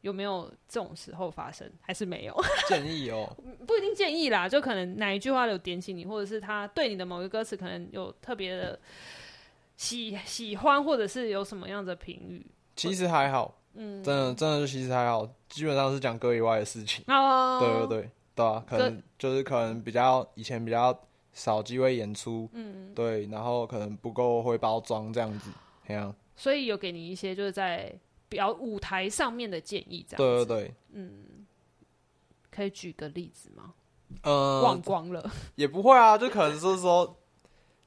[0.02, 1.70] 有没有这种时候发生？
[1.80, 2.34] 还是没有
[2.68, 3.28] 建议哦？
[3.66, 8.78] 不一定建议啦，就可能哪一句话有点醒你，或者是他对你的某个歌词可能有特别的
[9.76, 12.44] 喜喜欢，或者是有什么样的评语？
[12.76, 17.04] 其实还好，嗯，真的真的其实还好，基本上是讲歌以外的事情。
[17.08, 18.10] 哦，对对对。
[18.32, 20.98] 对啊，可能就是可能比较以前比较
[21.34, 25.50] 少机会演出，嗯，对，然后可能不够会包装这样子，
[25.86, 26.14] 这样。
[26.36, 27.92] 所以有给你一些就是在
[28.30, 30.46] 表舞台上面的建议，这样子。
[30.46, 31.44] 对对对，嗯，
[32.50, 33.74] 可以举个例子吗？
[34.22, 37.16] 呃，忘光了也不会啊，就可能就是说，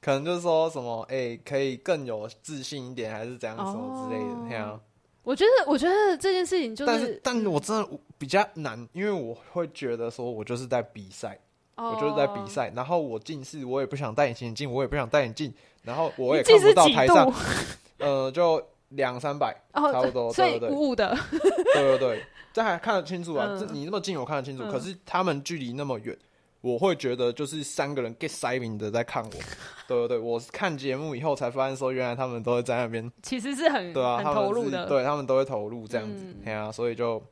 [0.00, 4.80] 可能就是说什么，哎、欸，可以更有自信一点，还是怎样什么之类的，这样、哦。
[5.22, 7.88] 我觉得，我觉得这件事情就是，但是，但我真的
[8.18, 11.38] 比较难，因为我会觉得说，我就是在比赛
[11.76, 11.94] ，oh.
[11.94, 17.32] 我就是在比赛，然后我近视，我也不想戴隐形眼镜，我也不想戴眼镜，然后我也看不到台上，
[17.98, 18.62] 呃，就
[18.96, 26.16] 两三百，oh, 差不多，所以对雾雾的，对对对， 这还看得清楚啊，嗯、这你那么近我看得清楚，嗯、可是他们距离那么远。
[26.60, 29.30] 我会觉得就是三个人 get 塞明的在看我，
[29.86, 37.22] 对对对，我看节目以后才发现说，原来他们都会在那边，其实是很对啊，很投入的，对他们都会投入这样子，对、嗯、啊，所以就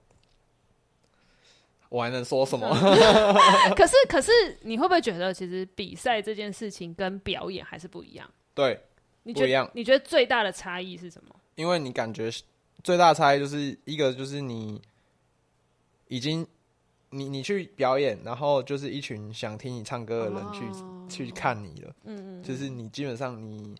[1.88, 2.68] 我还能说什么？
[3.74, 8.30] 可是可是你会不会觉得，其实比赛这件事情跟表演还是不一样？
[8.52, 8.78] 对，
[9.22, 9.70] 你觉得不一样？
[9.72, 11.34] 你觉得最大的差异是什么？
[11.54, 12.30] 因为你感觉
[12.82, 14.80] 最大的差异就是一个就是你
[16.08, 16.46] 已经。
[17.14, 21.10] 你你去表演，然后就是一群想听你唱歌的人去、oh.
[21.10, 21.94] 去看你了。
[22.04, 23.76] 嗯嗯，就是你基本上你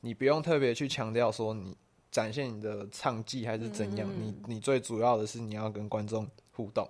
[0.00, 1.76] 你不用特别去强调说你
[2.10, 6.88] 展现你的唱技还是怎样，嗯、你你最主要的是你要跟观众互动，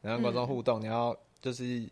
[0.00, 1.88] 然后观众互动，嗯、你要就是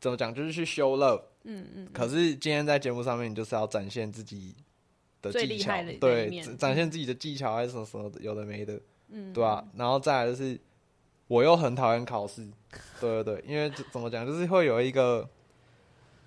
[0.00, 1.20] 怎么讲，就是去 show love。
[1.42, 1.90] 嗯嗯。
[1.92, 4.54] 可是今天在节目上面，你就是要展现自己
[5.32, 9.64] 的技巧，对，展现自己的技巧还是什么什么有的没的，嗯，对吧、啊？
[9.76, 10.60] 然后再来就是。
[11.26, 12.46] 我又很讨厌考试，
[13.00, 15.26] 对对对，因为怎么讲，就是会有一个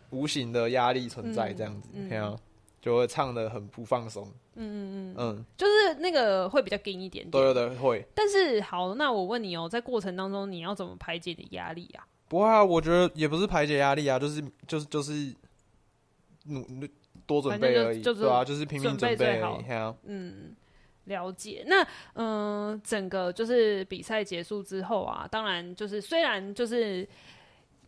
[0.09, 2.39] 无形的压力存在，这样子，这样、嗯嗯、
[2.81, 4.27] 就会唱的很不放松。
[4.55, 7.29] 嗯嗯嗯嗯，就是那个会比较硬一点点。
[7.29, 8.03] 对对对，会。
[8.15, 12.03] 但是好，那我问你哦、喔，在过程当中你要怎么排解的压力啊？
[12.27, 15.31] 不会啊，我觉得也不是排解压力啊，就是就是就是
[16.45, 16.65] 努
[17.27, 19.41] 多准备而已，就对啊，就是拼命准备而已。
[19.69, 20.55] 好嗯。
[21.07, 21.81] 了解，那
[22.15, 27.07] 嗯、呃，整个就是比赛结束之后啊，当然就是虽然就是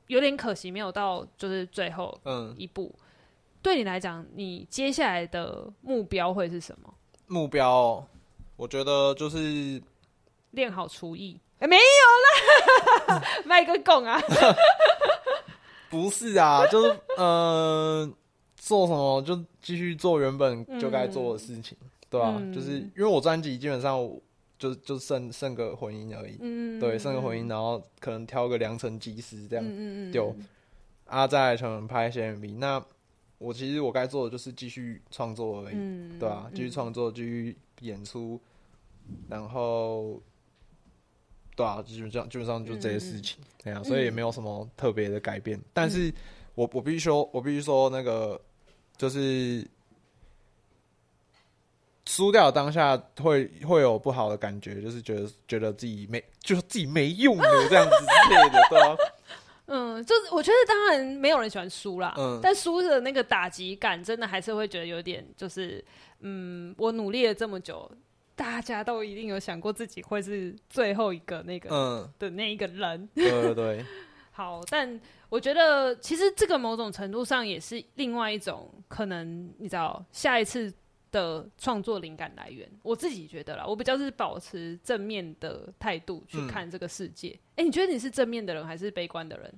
[0.08, 3.04] 有点可惜没有到就是最后嗯一步，嗯、
[3.62, 6.94] 对你来讲，你接下来的目标会是什么？
[7.28, 8.02] 目标，
[8.56, 9.84] 我觉得就是
[10.52, 11.38] 练好厨艺。
[11.58, 14.18] 哎、欸，没有啦， 卖个拱啊！
[15.92, 18.14] 不是啊，就是嗯、呃，
[18.60, 21.76] 做什么就继续做原本就该做的事情。
[21.82, 23.95] 嗯对啊，嗯、就是因为我专辑基本上
[24.57, 30.36] 就就剩剩个混音而已，嗯、对，剩个混音，然后可能挑个良辰吉时这样，嗯、就
[31.05, 32.57] 阿在可拍一些 MV。
[32.57, 32.84] 那
[33.38, 38.41] 我其实我该做的就是继续创作而已，嗯、对啊，继续创作，继续演出，
[39.28, 40.20] 然后
[41.55, 45.60] 对啊，基本上基本上就这些事情，对啊，所以也没有什么特别的改变。
[45.60, 46.12] 嗯、但是
[46.55, 48.41] 我我必须说，我必须说那个
[49.00, 49.66] 就是。
[52.06, 58.97] 输掉当下会会有不好的感觉，就是觉得觉得自己没，就是自己没用的这样子之类的， 对啊。
[59.68, 65.86] 嗯，就是我觉得当然没有人喜欢输啦，嗯，但输的那个打击感真的还是会觉得有点，就是
[66.22, 67.91] 嗯，我努力了这么久，
[68.36, 73.86] 大家都一定有想过自己会是最后一个那个嗯的那一个人，对 对对。
[74.40, 80.74] 好，但我觉得其实这个某种程度上也是另外一种可能，你知道下一次。
[81.12, 87.30] 的创作灵感来源，我自己觉得啦，我比较是保持正面的态度去看这个世界。
[87.56, 89.52] 哎、嗯欸，你觉得你是正面的人还是悲观的人？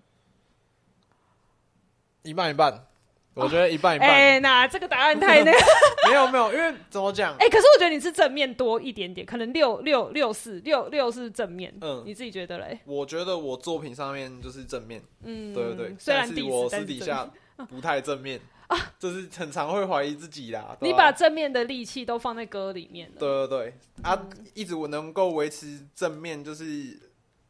[2.24, 2.88] 一半一半，
[3.34, 4.10] 我觉得一半一半。
[4.10, 5.58] 哎、欸，那这个答案太那个。
[6.10, 7.34] 没有没有，因为怎么讲？
[7.36, 11.74] 哎、欸，可是我觉得你是正面多一点点，可能六六六四六六是正面。
[11.80, 12.80] 嗯，你自己觉得嘞？
[12.86, 15.02] 我觉得我作品上面就是正面。
[15.24, 15.96] 嗯，对对对。
[15.98, 17.32] 虽然是我私底下
[17.70, 20.76] 不太正面啊，就是很常会怀疑自己啦。
[20.82, 23.16] 你把正面的力气都放在歌里面了。
[23.18, 26.64] 对对对，啊，嗯、一直我能够维持正面，就是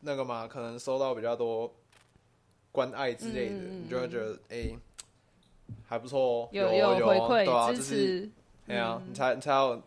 [0.02, 1.74] 那个嘛，可能收到比较多
[2.72, 4.56] 关爱之类的，嗯、你就会觉得哎。
[4.58, 4.78] 欸
[5.92, 8.30] 还不错哦，有有回馈支、啊、持，
[8.66, 9.82] 对啊，嗯、你才你才有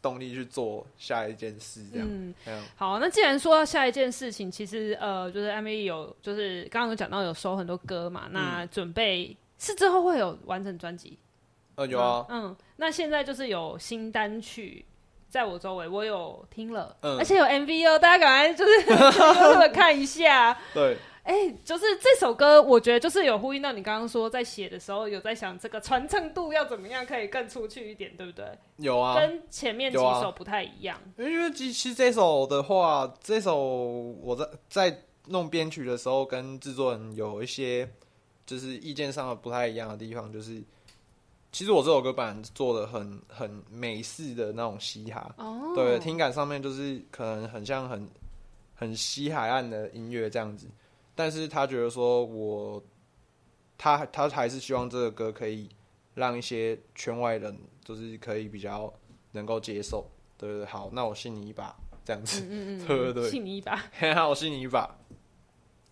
[0.00, 2.08] 动力去做下一件事，这样。
[2.10, 2.34] 嗯，
[2.74, 5.84] 好，那既然说到下一件事情，其实呃，就是 M.V.
[5.84, 11.18] 有就是刚刚有讲到有收很多歌嘛，嗯、那准备是之后会有完整专辑？
[11.74, 14.82] 呃，有啊，嗯，那现在就是有新单曲
[15.28, 17.84] 在我周围，我有听了，嗯，而且有 M.V.
[17.84, 20.96] 哦，大家赶快就是 看一下，对。
[21.22, 28.44] 哎、欸，就是这首歌，我觉得就是有呼应到你刚刚说，在写的时候有在想这个传唱度要怎么样可以更出去一点，对不对？
[28.78, 31.00] 有啊，跟前面几首不太一样。
[31.16, 37.88] 因为其实这首的话，这首我在在弄编曲的时候，跟制作人有一些
[38.44, 40.60] 就是意见上的不太一样的地方，就是
[41.52, 48.08] 其实我这首歌版做的很很美式的那种嘻哈，哦，对，听感上面就是可能很像很
[48.74, 50.66] 很西海岸的音乐这样子。
[51.14, 52.82] 但是他觉得说我，
[53.76, 55.68] 他他还是希望这个歌可以
[56.14, 58.92] 让一些圈外人，就是可以比较
[59.32, 60.06] 能够接受，
[60.38, 63.76] 对对对，好，那我信你一把，这样子，嗯嗯嗯 对对对，信你一把，
[64.14, 64.98] 好，我信你一把，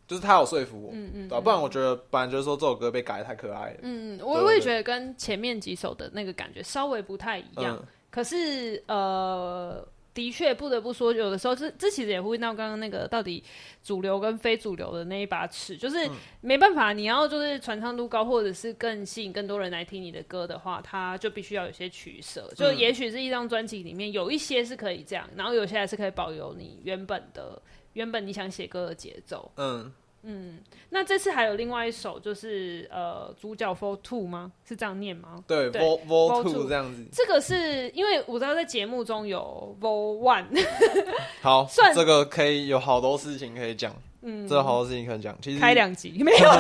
[0.07, 9.87] 就是他有说服我，嗯嗯，对，不然我觉得，不然就是说这首歌被改的太可爱了，嗯嗯，我我也觉得跟前面几首的那个感觉稍微不太一样，嗯、可是呃。
[10.21, 13.43] 的确，不得不说，有的时候这这其实也会到刚刚那个到底
[13.83, 15.97] 主流跟非主流的那一把尺，就是
[16.43, 22.53] 没办法，你要就是传唱度高，或者是更吸引更多人来听你的歌的话，它就必须要有些取舍。
[22.55, 27.61] 就也许是一张专辑里面有一些是可以这样，然后有些还是可以保留你原本的
[27.95, 29.51] 原本你想写歌的节奏。
[29.57, 29.91] 嗯。
[30.23, 30.59] 嗯，
[30.91, 34.53] 那这次还有另外一首，就是呃，主角 For Two 吗？
[34.69, 35.43] 是这样念吗？
[35.47, 36.01] 对，Vol.
[36.07, 36.45] Vol.
[36.45, 37.05] 2这样子。
[37.13, 40.47] 这个是因为我知道在节目中有 For One，。
[41.41, 43.95] 好，算这个可以有好多事情可以讲。
[44.23, 45.37] 嗯，这个好多事情可以讲。
[45.41, 46.51] 其实开两集 没有。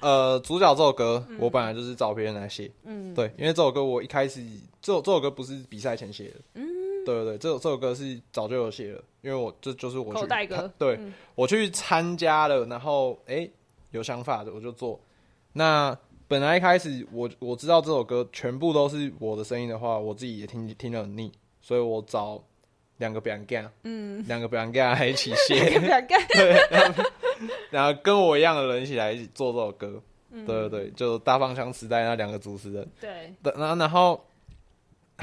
[0.00, 2.70] 呃，主角这首歌，我本来就是找别人来写。
[2.84, 4.44] 嗯，对，因为这首歌我一开始，
[4.82, 6.60] 这首这首歌不是比赛前写的。
[7.04, 7.06] 嗯。
[7.06, 13.48] 对对对，这首这首歌是早就有写了，因为我这就是我去口袋歌，对、嗯、我去参加了，然后哎
[13.90, 14.98] 有想法的我就做。
[15.52, 15.96] 那
[16.26, 21.30] 本来一开始我我知道这首歌全部都是我的声音的话，我自己也听听得很腻，
[21.60, 22.42] 所以我找
[22.96, 26.56] 两个表演家，嗯，两个表演家还一起 写，对，
[27.70, 30.02] 然后跟我一样的人一起来一起做这首歌，
[30.32, 34.24] 嗯、对对对，就大方向时代那两个主持人，对，然后然后。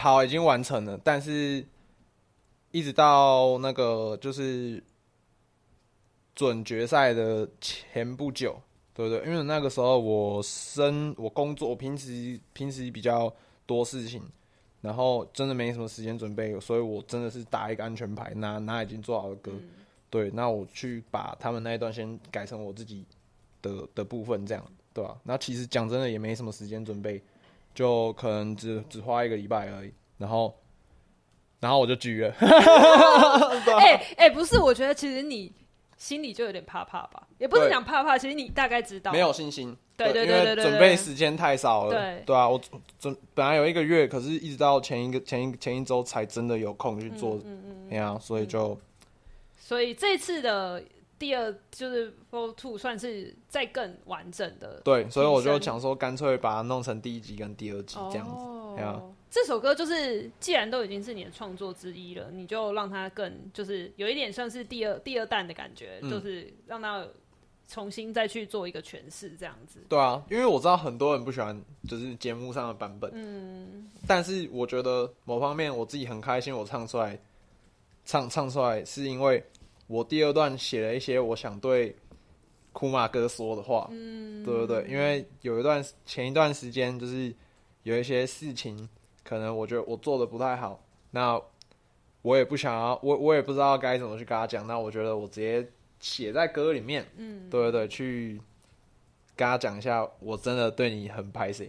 [0.01, 1.63] 好，已经完成了，但是
[2.71, 4.83] 一直到那个就是
[6.33, 8.59] 准决赛的前不久，
[8.95, 9.31] 对不对？
[9.31, 13.31] 因为那个时候我生我工作，我平时平时比较
[13.67, 14.23] 多事情，
[14.81, 19.69] 然后真的没什么时间准备，所以我真的是打一个安全牌，拿拿已经做好的歌，嗯、
[20.09, 23.05] 对，那我去把他们那一段先改成我自己
[23.61, 25.21] 的的部分，这样对吧、啊？
[25.21, 27.21] 那其实讲真的也没什么时间准备。
[27.73, 30.53] 就可能只只花一个礼拜而已，然后，
[31.59, 32.33] 然后我就拒了。
[33.79, 35.51] 哎哎、欸欸，不是，我觉得其实你
[35.97, 39.11] 心里就有点怕怕吧，也不是讲怕怕，其实你大概知道。
[39.11, 39.75] 没有信心。
[39.95, 40.65] 对对对对对。
[40.65, 41.91] 准备时间太少了。
[41.91, 42.59] 对对啊，我
[42.99, 47.35] 准本来有一个月，可是一直到前一个前一前一周才真的有空去做。
[47.35, 47.95] 嗯嗯嗯。
[47.95, 48.77] 呀，所以就。
[49.57, 50.83] 所以这次的。
[51.21, 52.51] 第二就是 Vol.
[52.55, 58.45] 2算是再更完整的，对，所以我就想说，干脆把它弄成第一集跟第二集这样子。
[59.29, 67.05] 这首歌就是既然都已经是你的创作之一了，你就让它更就是有一点算是第二第二弹的感觉，嗯、就是让它
[67.67, 69.79] 重新再去做一个诠释这样子。
[69.87, 71.55] 对啊，因为我知道很多人不喜欢
[71.87, 77.19] 就是节目上的版本，嗯，但是我觉得某方面我自己很开心，我唱出来
[78.03, 79.45] 唱唱出来是因为。
[79.91, 81.93] 我第二段写了一些我想对
[82.71, 84.85] 库马哥说的话，嗯，对不对？
[84.89, 87.33] 因为有一段前一段时间，就是
[87.83, 88.87] 有一些事情，
[89.25, 90.81] 可能我觉得我做的不太好，
[91.11, 91.37] 那
[92.21, 94.65] 我也不想要，我我也不知道该怎么去跟他讲。
[94.65, 95.67] 那我觉得我直接
[95.99, 98.39] 写在歌里面，嗯，对对对，去
[99.35, 101.65] 跟他讲一下，我真的对你很拍谢，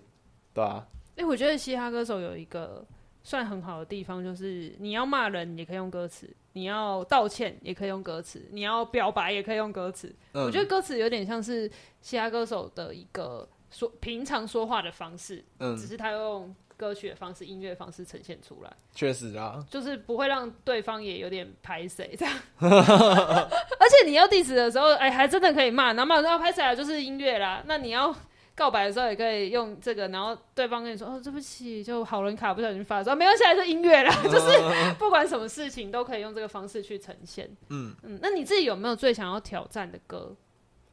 [0.54, 0.86] 对吧？
[1.16, 2.86] 哎，我觉得嘻哈歌手有一个
[3.22, 6.28] 算很好的地方，就是你要骂人，也可以用歌词。
[6.54, 10.14] 你要道歉也可以用歌词，你要表白也可以用歌词。
[10.32, 11.70] 嗯、我觉得歌词有点像是
[12.02, 18.72] 嘻哈歌手的一个说平常说话的方式，嗯，只是他用歌曲的方式、音乐方式呈现出来。
[18.92, 22.34] 确实啊，就是不会让对方也有点拍谁这样。
[22.60, 27.62] 而且你要 diss 的时候，哎、欸，还真的可以骂，然后骂要拍谁啊，就是音乐啦。
[27.66, 28.14] 那你要。
[28.62, 37.50] 告白的时候也可以用这个，然后对方跟你说：“哦，对不起，就好人卡不小心发的时候，没关系，还是音乐啦。”就是不管什么事情都可以用这个方式去呈现。
[37.70, 40.32] 嗯嗯，那你自己有没有最想要挑战的歌？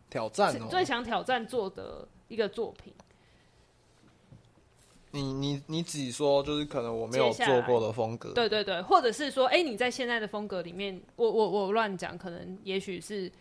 [0.09, 2.91] 挑战哦，最想挑战做的一个作品。
[5.11, 8.31] 你你你自己说，就是可能我没有做过的风格。
[8.33, 13.31] 对对对，或者是说，哎、欸，你在现在的风格里面，我我我乱讲，可能也许是。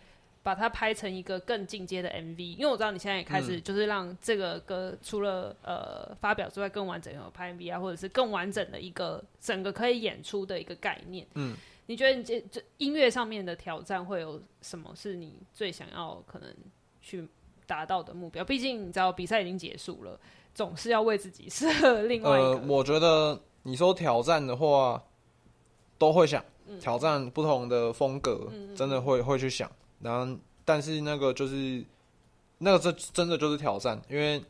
[0.49, 11.27] 把它拍成一个更进阶的 MV，因为我知道你现在也开始就是让这个歌除了呃发表之外，更完整有拍 MV 啊，或者是更完整的一个整个可以演出的一个概念。
[11.35, 16.49] 嗯，你觉得你这这音乐上面的挑战会有什么是你最想要可能
[17.03, 17.29] 去
[17.67, 18.43] 达到的目标？
[18.43, 20.19] 毕竟你知道比赛已经结束了，
[20.55, 22.49] 总是要为自己设另外一个。
[22.53, 25.05] 呃，我觉得你说挑战的话，
[25.99, 26.43] 都会想
[26.81, 29.71] 挑战不同的风格，嗯、真的会会去想。
[30.01, 31.85] 然后，但是那个就是，
[32.59, 34.41] 那个这真的就是挑战，因为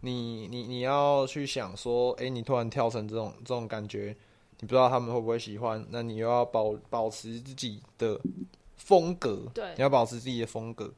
[0.00, 4.16] 你你你要去想说，哎，你突然跳成这种这种感觉，
[4.58, 8.20] 你不知道他们会不会喜欢，那你又要保保持自己的
[8.76, 10.92] 风格，对，你要保持自己的风格，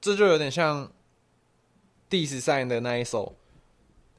[0.00, 0.90] 这就有点像
[2.08, 3.34] 第十赛的那一首，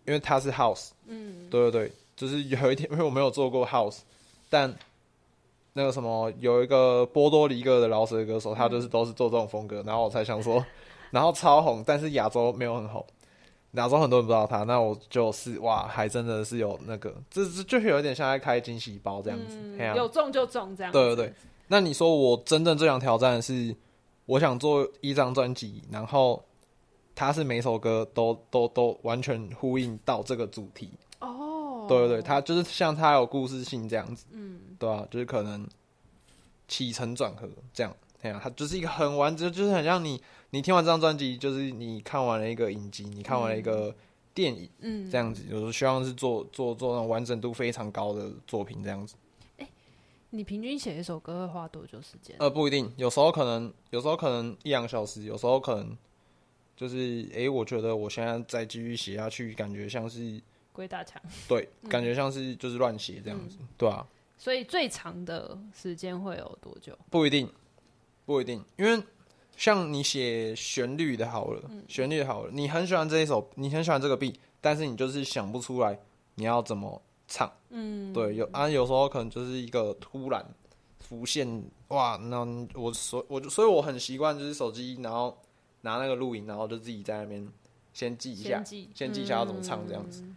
[0.06, 4.02] 因为它是 House，嗯，对对对，就是有一天，因为我没有做过 House，
[4.50, 4.78] 但。
[5.78, 10.66] 那个什么，有一个波多黎各的饶舌歌手，他就是都是做这种风格，然后我才想说，
[11.12, 13.06] 然后超红，但是亚洲没有很红，
[13.72, 20.98] 亚洲很多人不知道他，那我就是哇，还真的是有那个，这这就是有点像在开惊喜包这样子，嗯啊、有中就中这样子。
[20.98, 21.34] 对对对，
[21.68, 23.76] 那你说我真正最想挑战的是，
[24.28, 26.42] 我想做一张专辑，然后
[27.14, 30.90] 它是每首歌都都都完全呼应到这个主题。
[31.88, 35.68] 对对对，他就是像他有故事性这样子，嗯，对啊，就是可能
[36.68, 43.96] 起承转合这样，对啊，他就是一个很完整，就是很像你你听完这张专辑，就是你看完了一个影集，你看完了一个
[44.34, 49.16] 电影，嗯，这样子，有时候希望是做做做那种完整度非常高的作品这样子。
[49.58, 49.68] 欸，
[50.32, 52.36] 你平均写一首歌会花多久时间？
[52.40, 55.98] 呃，不一定，有时候可能有时候可能一两小时，有时候可能
[56.76, 60.42] 就是哎，欸，我觉得我现在再继续写下去，感觉像是。
[60.76, 64.06] 鬼打墙，对，感觉像是就是乱写这样子，嗯、对啊。
[64.38, 66.96] 所以最长的时间会有多久？
[67.10, 67.50] 不一定，
[68.26, 69.02] 不一定，因为
[69.56, 75.98] 像你写旋律的好了，旋律的好了，你很喜欢这一首，你很喜欢这个 beat，但是你就是想不出来
[76.36, 80.46] 你要怎么唱，嗯，对，有啊，有时候可能就是一个突然
[81.00, 85.42] 浮现，哇，那我所我就所以我很习惯就是手机，然后
[85.80, 87.48] 拿那个录影，然后就自己在那边
[87.94, 90.22] 先记一下，先记，先记一下要怎么唱这样子。
[90.24, 90.36] 嗯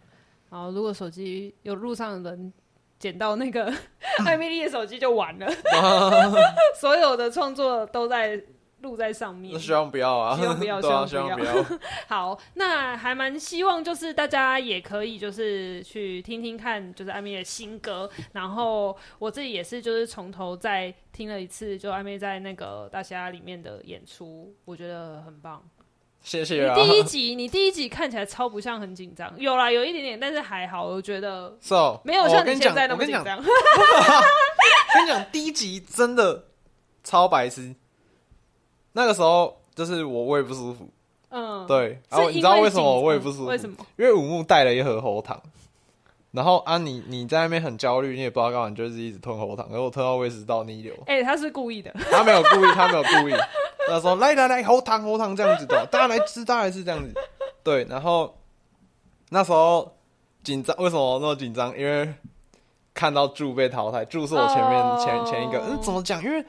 [0.49, 2.53] 好，如果手机有路上的人
[2.97, 3.71] 捡到那个
[4.25, 5.47] 艾米丽的手机就完了，
[6.79, 8.41] 所有的创作都在
[8.81, 9.59] 录在上面。
[9.59, 11.65] 希望不要 啊，希望不要，希望不要。
[12.07, 18.09] 好，那还蛮希望就是大家也可以就是去听听看，就是艾蜜莉的新歌。
[18.31, 25.63] 然后我自己也是就是从头再听了一次，就艾蜜莉在那个大虾里面的演出，我觉得很棒。
[26.21, 26.75] 谢谢啊！
[26.75, 33.37] 你第一集，你第一集看起来超不像很紧张，有啦，有一点点，但是还好，我觉得，so, 没有像你现在那么紧张。
[33.39, 33.43] 我
[34.93, 36.43] 跟你讲，第一集真的
[37.03, 37.73] 超白痴。
[38.91, 40.89] 那个时候就是我胃不舒服，
[41.29, 43.45] 嗯，对，然后你知道为什么我胃不舒服？
[43.45, 43.77] 为什么？
[43.97, 45.41] 因为五木带了一盒喉糖，
[46.31, 50.93] 然后啊你，你你在那边很焦虑，你也不知道干嘛，你就是一直吞喉糖，然后我吞到胃食道逆流。
[51.05, 53.33] 哎、欸，他是故意的，他没有故意，他没有故意。
[53.89, 57.13] 他说：“来来来，喉糖喉糖这样子的， 大家来吃，大家来吃这样子。”
[57.63, 58.37] 对，然后
[59.29, 59.95] 那时候
[60.43, 61.77] 紧张，为什么那么紧张？
[61.77, 62.13] 因为
[62.93, 65.03] 看到柱被淘汰，柱是我前面、oh.
[65.03, 65.59] 前前一个。
[65.59, 66.23] 嗯，怎么讲？
[66.23, 66.43] 因为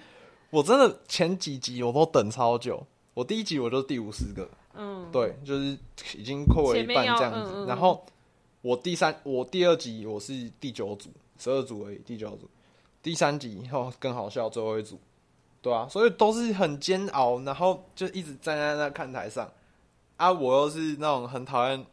[0.51, 2.84] 我真的前几集我都等超久，
[3.14, 5.78] 我第一集我就第五十个，嗯，对，就是
[6.16, 7.53] 已经扣了一半这样子。
[7.55, 8.05] 嗯嗯、然后
[8.62, 12.49] 我第三，我第二集我是第九组，十二组而已，第九组。
[13.03, 14.99] 第三集后更好笑，最后一组。
[15.62, 19.46] 对啊，所以都是很煎熬，然后就一直站在那看台上，
[20.16, 21.84] 啊，我又是那种很讨厌，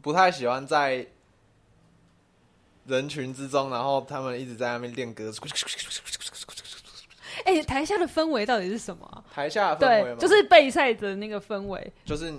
[0.00, 1.06] 不太喜欢在
[2.86, 5.30] 人群之中，然后他们一直在那边练歌。
[7.44, 9.22] 哎、欸，台下的氛围到底是什么、啊？
[9.34, 12.32] 台下的氛围就是备赛的那个氛围，就是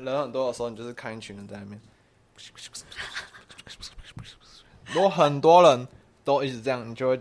[0.00, 1.80] 人很多的时候，你就是看一群人在那边，
[4.86, 5.86] 如果很多人
[6.24, 7.20] 都一直这样，你就会。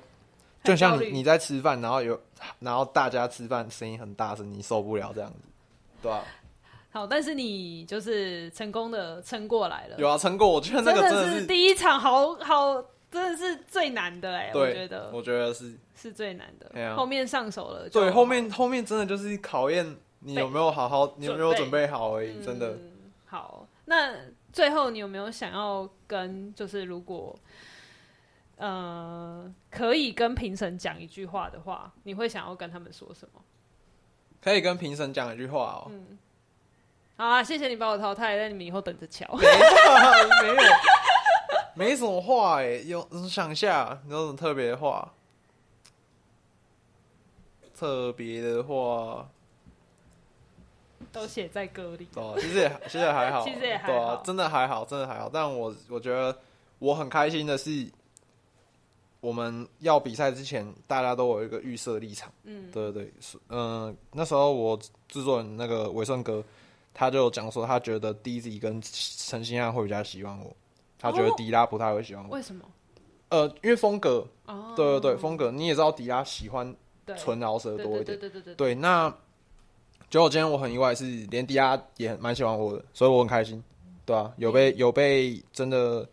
[0.63, 2.19] 就像你你在吃饭，然后有
[2.59, 5.39] 然后大家吃饭声音很大声，你受不了这样子，
[6.01, 6.23] 对吧？
[6.91, 9.97] 好，但是你就是成功的撑过来了。
[9.97, 10.49] 有啊，撑过。
[10.49, 14.51] 我觉得那个真的是，真的是第一场好，好好真的是最难的哎、欸。
[14.53, 16.81] 我觉得，我觉得是是最难的。
[16.81, 17.89] 啊、后面上手了。
[17.89, 22.41] 对，后面后面真的就是考验你有没有好好，你有没有准备好而已。
[22.41, 22.91] 真的、嗯。
[23.25, 24.15] 好，那
[24.53, 27.37] 最后你有没有想要跟，就是如果
[28.57, 33.41] 呃可以跟评审讲一句话的话，你会想要跟他们说什么？
[34.41, 35.87] 可以跟评审讲一句话哦。
[35.89, 36.17] 嗯。
[37.17, 39.25] 好啊，谢谢你把我淘汰，那你们以后等着瞧。
[39.35, 39.45] 没
[40.47, 40.55] 有，
[41.73, 45.13] 没什么话哎，有想一下，有什么特别的话？
[47.77, 49.29] 特别的话
[51.11, 52.07] 都写在歌里。
[52.15, 55.29] 哦，其实也其实也还好， 其实也还好，真的还好，真的还好。
[55.31, 56.37] 但我我觉得
[56.79, 57.85] 我很开心的是，
[59.25, 62.31] 我们要比赛之前，大家都有一个预设立场。
[62.43, 63.13] 嗯，对对对，
[63.49, 66.43] 嗯、呃，那时候我制作人那个伟顺哥。
[66.97, 70.55] 他就讲说，他觉得 DZ 跟陈星汉会比较喜欢我，
[70.97, 72.29] 他觉得迪拉不太会喜欢我。
[72.29, 72.63] 为什么？
[73.27, 74.25] 呃，因为风格。
[74.45, 74.73] 哦。
[74.77, 76.73] 对对对，风格你也知道，迪拉喜欢
[77.17, 78.05] 纯饶舌多一点。
[78.05, 78.55] 对对对对对。
[78.55, 79.13] 对，那
[80.09, 83.61] 结果今天我很意外，是连迪拉也蛮喜欢我的，所以我很开心。
[84.05, 86.07] 对啊，有被有被真的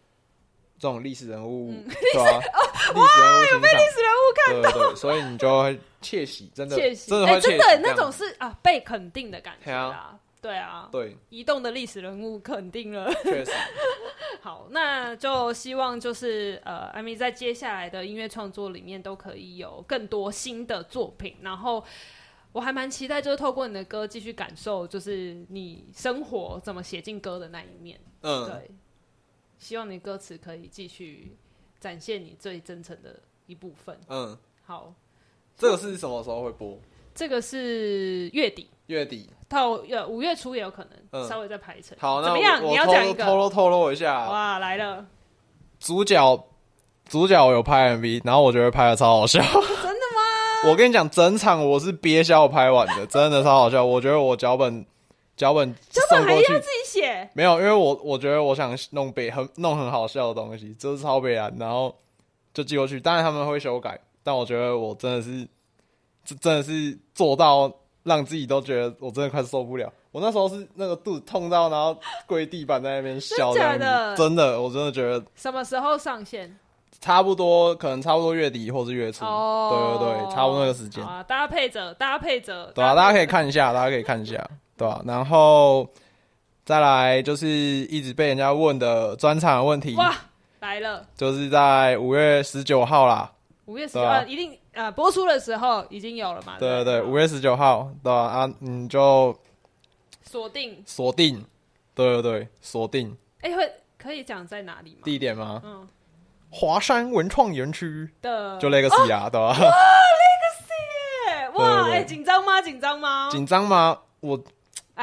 [0.82, 1.72] 这种历史人物，
[2.12, 2.40] 对啊，
[2.96, 10.18] 哇，有被历史人物看到，对对，所以你就会窃喜，真的窃喜，真的会窃喜，真的那种是啊被肯定的感觉啊。
[10.40, 13.52] 对啊，对，移动的历史人物肯定了，确实。
[14.42, 21.36] 好，那就希望就是呃，艾米在接下来的音乐创作里面都可以有更多新的作品。
[21.42, 21.84] 然后
[22.50, 28.00] 我还蛮期待，就是透过你的歌继续感受，就是你生活怎么写进歌的那一面。
[28.22, 28.68] 嗯，对。
[29.62, 31.36] 希望你歌词可以继续
[31.78, 33.96] 展现你最真诚的一部分。
[34.08, 34.36] 嗯，
[34.66, 34.92] 好。
[35.56, 36.76] 这个是什么时候会播？
[37.14, 38.68] 这个是月底。
[38.86, 39.30] 月底。
[39.48, 41.96] 到呃五月初也有可能，嗯、稍微再排成。
[42.00, 42.60] 好，怎么样？
[42.64, 44.28] 你要讲一个透露透露一下。
[44.28, 45.06] 哇，来了！
[45.78, 46.44] 主角
[47.08, 49.40] 主角有拍 MV，然后我觉得拍的超好笑。
[49.40, 50.66] 真的吗？
[50.70, 53.84] 我跟你讲，整场我是憋笑拍完的，真的超好笑。
[53.84, 54.84] 我觉得我脚本
[55.36, 57.28] 脚本脚本还要自己写？
[57.34, 61.94] 没有，因为我我觉得我想弄北很弄很好笑的东西，就是超北烂，然后
[62.54, 63.00] 就寄过去。
[63.00, 65.46] 当然他们会修改，但我觉得我真的是
[66.24, 67.72] 这真的是做到。
[68.04, 69.88] 让自己都觉得我真的快受不了。
[70.10, 73.54] 我那时候是那个肚子痛到，然后跪地板在那边笑。
[73.54, 75.24] 真的，真的，我真的觉得。
[75.36, 76.52] 什么时候上线？
[77.00, 79.24] 差不多，可能差不多月底或是月初。
[79.24, 81.00] 哦，对对对，差不多那个时间。
[81.04, 82.72] 啊，搭配着，搭配着。
[82.74, 84.44] 对啊，大家可以看一下，大家可以看一下，
[84.82, 85.02] 对吧？
[85.06, 85.88] 然后
[86.64, 89.94] 再来就是一直被人家问的专场的问题。
[89.96, 90.14] 哇，
[90.60, 93.30] 来了，就是在五月十九号啦。
[93.66, 94.58] 五月十九号一定。
[94.74, 96.56] 呃，播出的时候已经有了嘛？
[96.58, 98.14] 对对对，五月十九号，对吧？
[98.22, 99.38] 啊，你就
[100.22, 101.44] 锁定锁定，
[101.94, 103.14] 对对对，锁定。
[103.42, 105.00] 哎，会可以讲在哪里吗？
[105.04, 105.60] 地点吗？
[105.62, 105.86] 嗯，
[106.48, 109.48] 华山文创园区的，就 Legacy 啊，对吧？
[109.48, 109.70] 哇
[110.22, 112.62] ，Legacy， 哇，哎，紧张吗？
[112.62, 113.28] 紧张吗？
[113.30, 113.98] 紧张吗？
[114.20, 114.42] 我，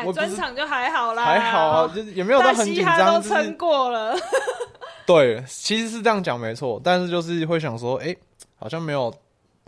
[0.01, 4.15] 哎，专场就还好啦，还好啊，就也没有到很紧张，都撑过了。
[5.05, 8.15] 对，其实是这样讲没错，但是就是会想说，哎，
[8.57, 9.13] 好像没有。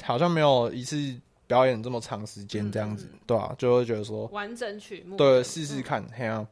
[0.04, 0.98] 好像没有一次
[1.46, 6.44] 表演这么长时间这样子，嗯、对啊，就会觉得说完整曲目，对，试试看，嘿啊，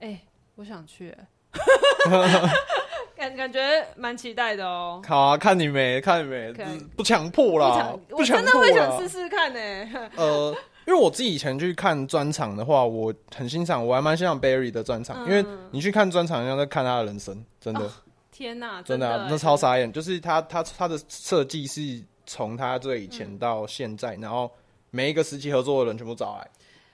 [0.00, 0.20] 哎，
[0.56, 1.16] 我想去，
[3.16, 5.00] 感感觉蛮期待的哦。
[5.06, 6.52] 好啊，看你没，看你没，
[6.96, 10.10] 不强迫啦，我真的会想试试看呢。
[10.16, 10.52] 呃，
[10.88, 17.88] 因为我自己以前去看专场的话，我很欣赏，我还蛮欣赏 Barry 的专场，因为你去看专场，像在看他的人生，真的，
[18.32, 22.02] 天哪，真的，那超傻眼，就是他他他的设计是。
[22.30, 24.52] 从他最以前到现在，嗯、然后
[24.90, 26.46] 每一个时期合作的人全部找来，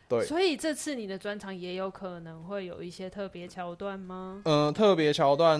[0.09, 0.25] 对。
[0.27, 4.43] 所以这次你的专场也有可能会有一些特别桥段吗？
[4.45, 5.59] 嗯、呃，特别桥段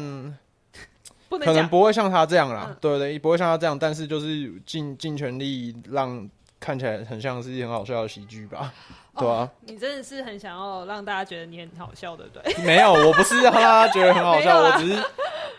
[1.29, 6.31] 可能不会像他这样啦，嗯、对对，不会像他这样，但是就是尽尽全力让
[6.65, 8.73] 看起来很像是一很好笑的喜剧吧，
[9.13, 9.51] 哦、对啊。
[9.67, 12.65] 你真的是很想要让大家觉得你很好笑，对不对？
[12.65, 15.03] 没有，我不是让大家觉得很好笑，我只是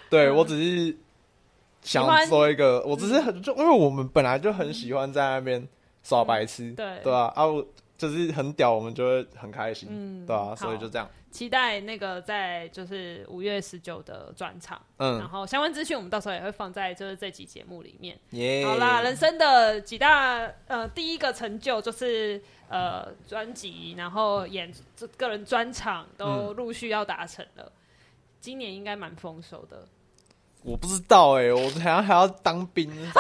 [0.10, 0.98] 对我只是。
[1.84, 5.68] 想说一个，我只是很就因为我们本来就很喜欢在那边
[6.02, 7.32] 耍白痴，对对吧？
[7.36, 7.64] 啊，我
[7.98, 11.10] 就是很屌，我们就会很开心，嗯，对啊，所以就这样。
[11.32, 18.18] 期待那个在就是五月十九的专场，嗯，然后相关资讯我们到时候也会放在就是这集节目里面。
[18.30, 24.74] 耶，好啦，人生的几大呃第一个成就就是呃专辑，然后演
[25.18, 27.70] 个人专场都陆续要达成了，
[28.40, 29.86] 今年应该蛮丰收的。
[30.66, 33.14] 我不知道哎、欸，我好像还要当兵，啊、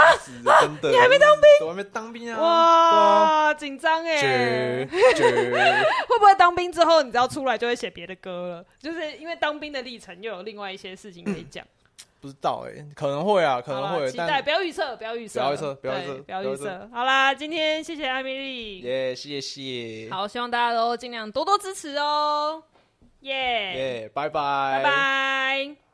[0.61, 1.67] 真的，你还没当兵？
[1.67, 2.41] 我还没当兵啊！
[2.41, 4.83] 哇，紧张哎！
[4.89, 8.65] 会不会当兵之后，你知道出来就会写别的歌了？
[8.79, 11.63] 就是因为当兵的历程，又有另外一些事情可以讲。
[12.19, 14.09] 不知道哎、欸，可能会啊，可能会。
[14.09, 16.89] 期待，不要预测，不要预测，不要预测，不要预测，不要预测。
[16.91, 20.07] 好啦，今天谢谢艾米丽，耶，谢谢。
[20.09, 22.63] 好，希望大家都尽量多多支持哦。
[23.19, 25.84] 耶耶，拜拜，拜拜。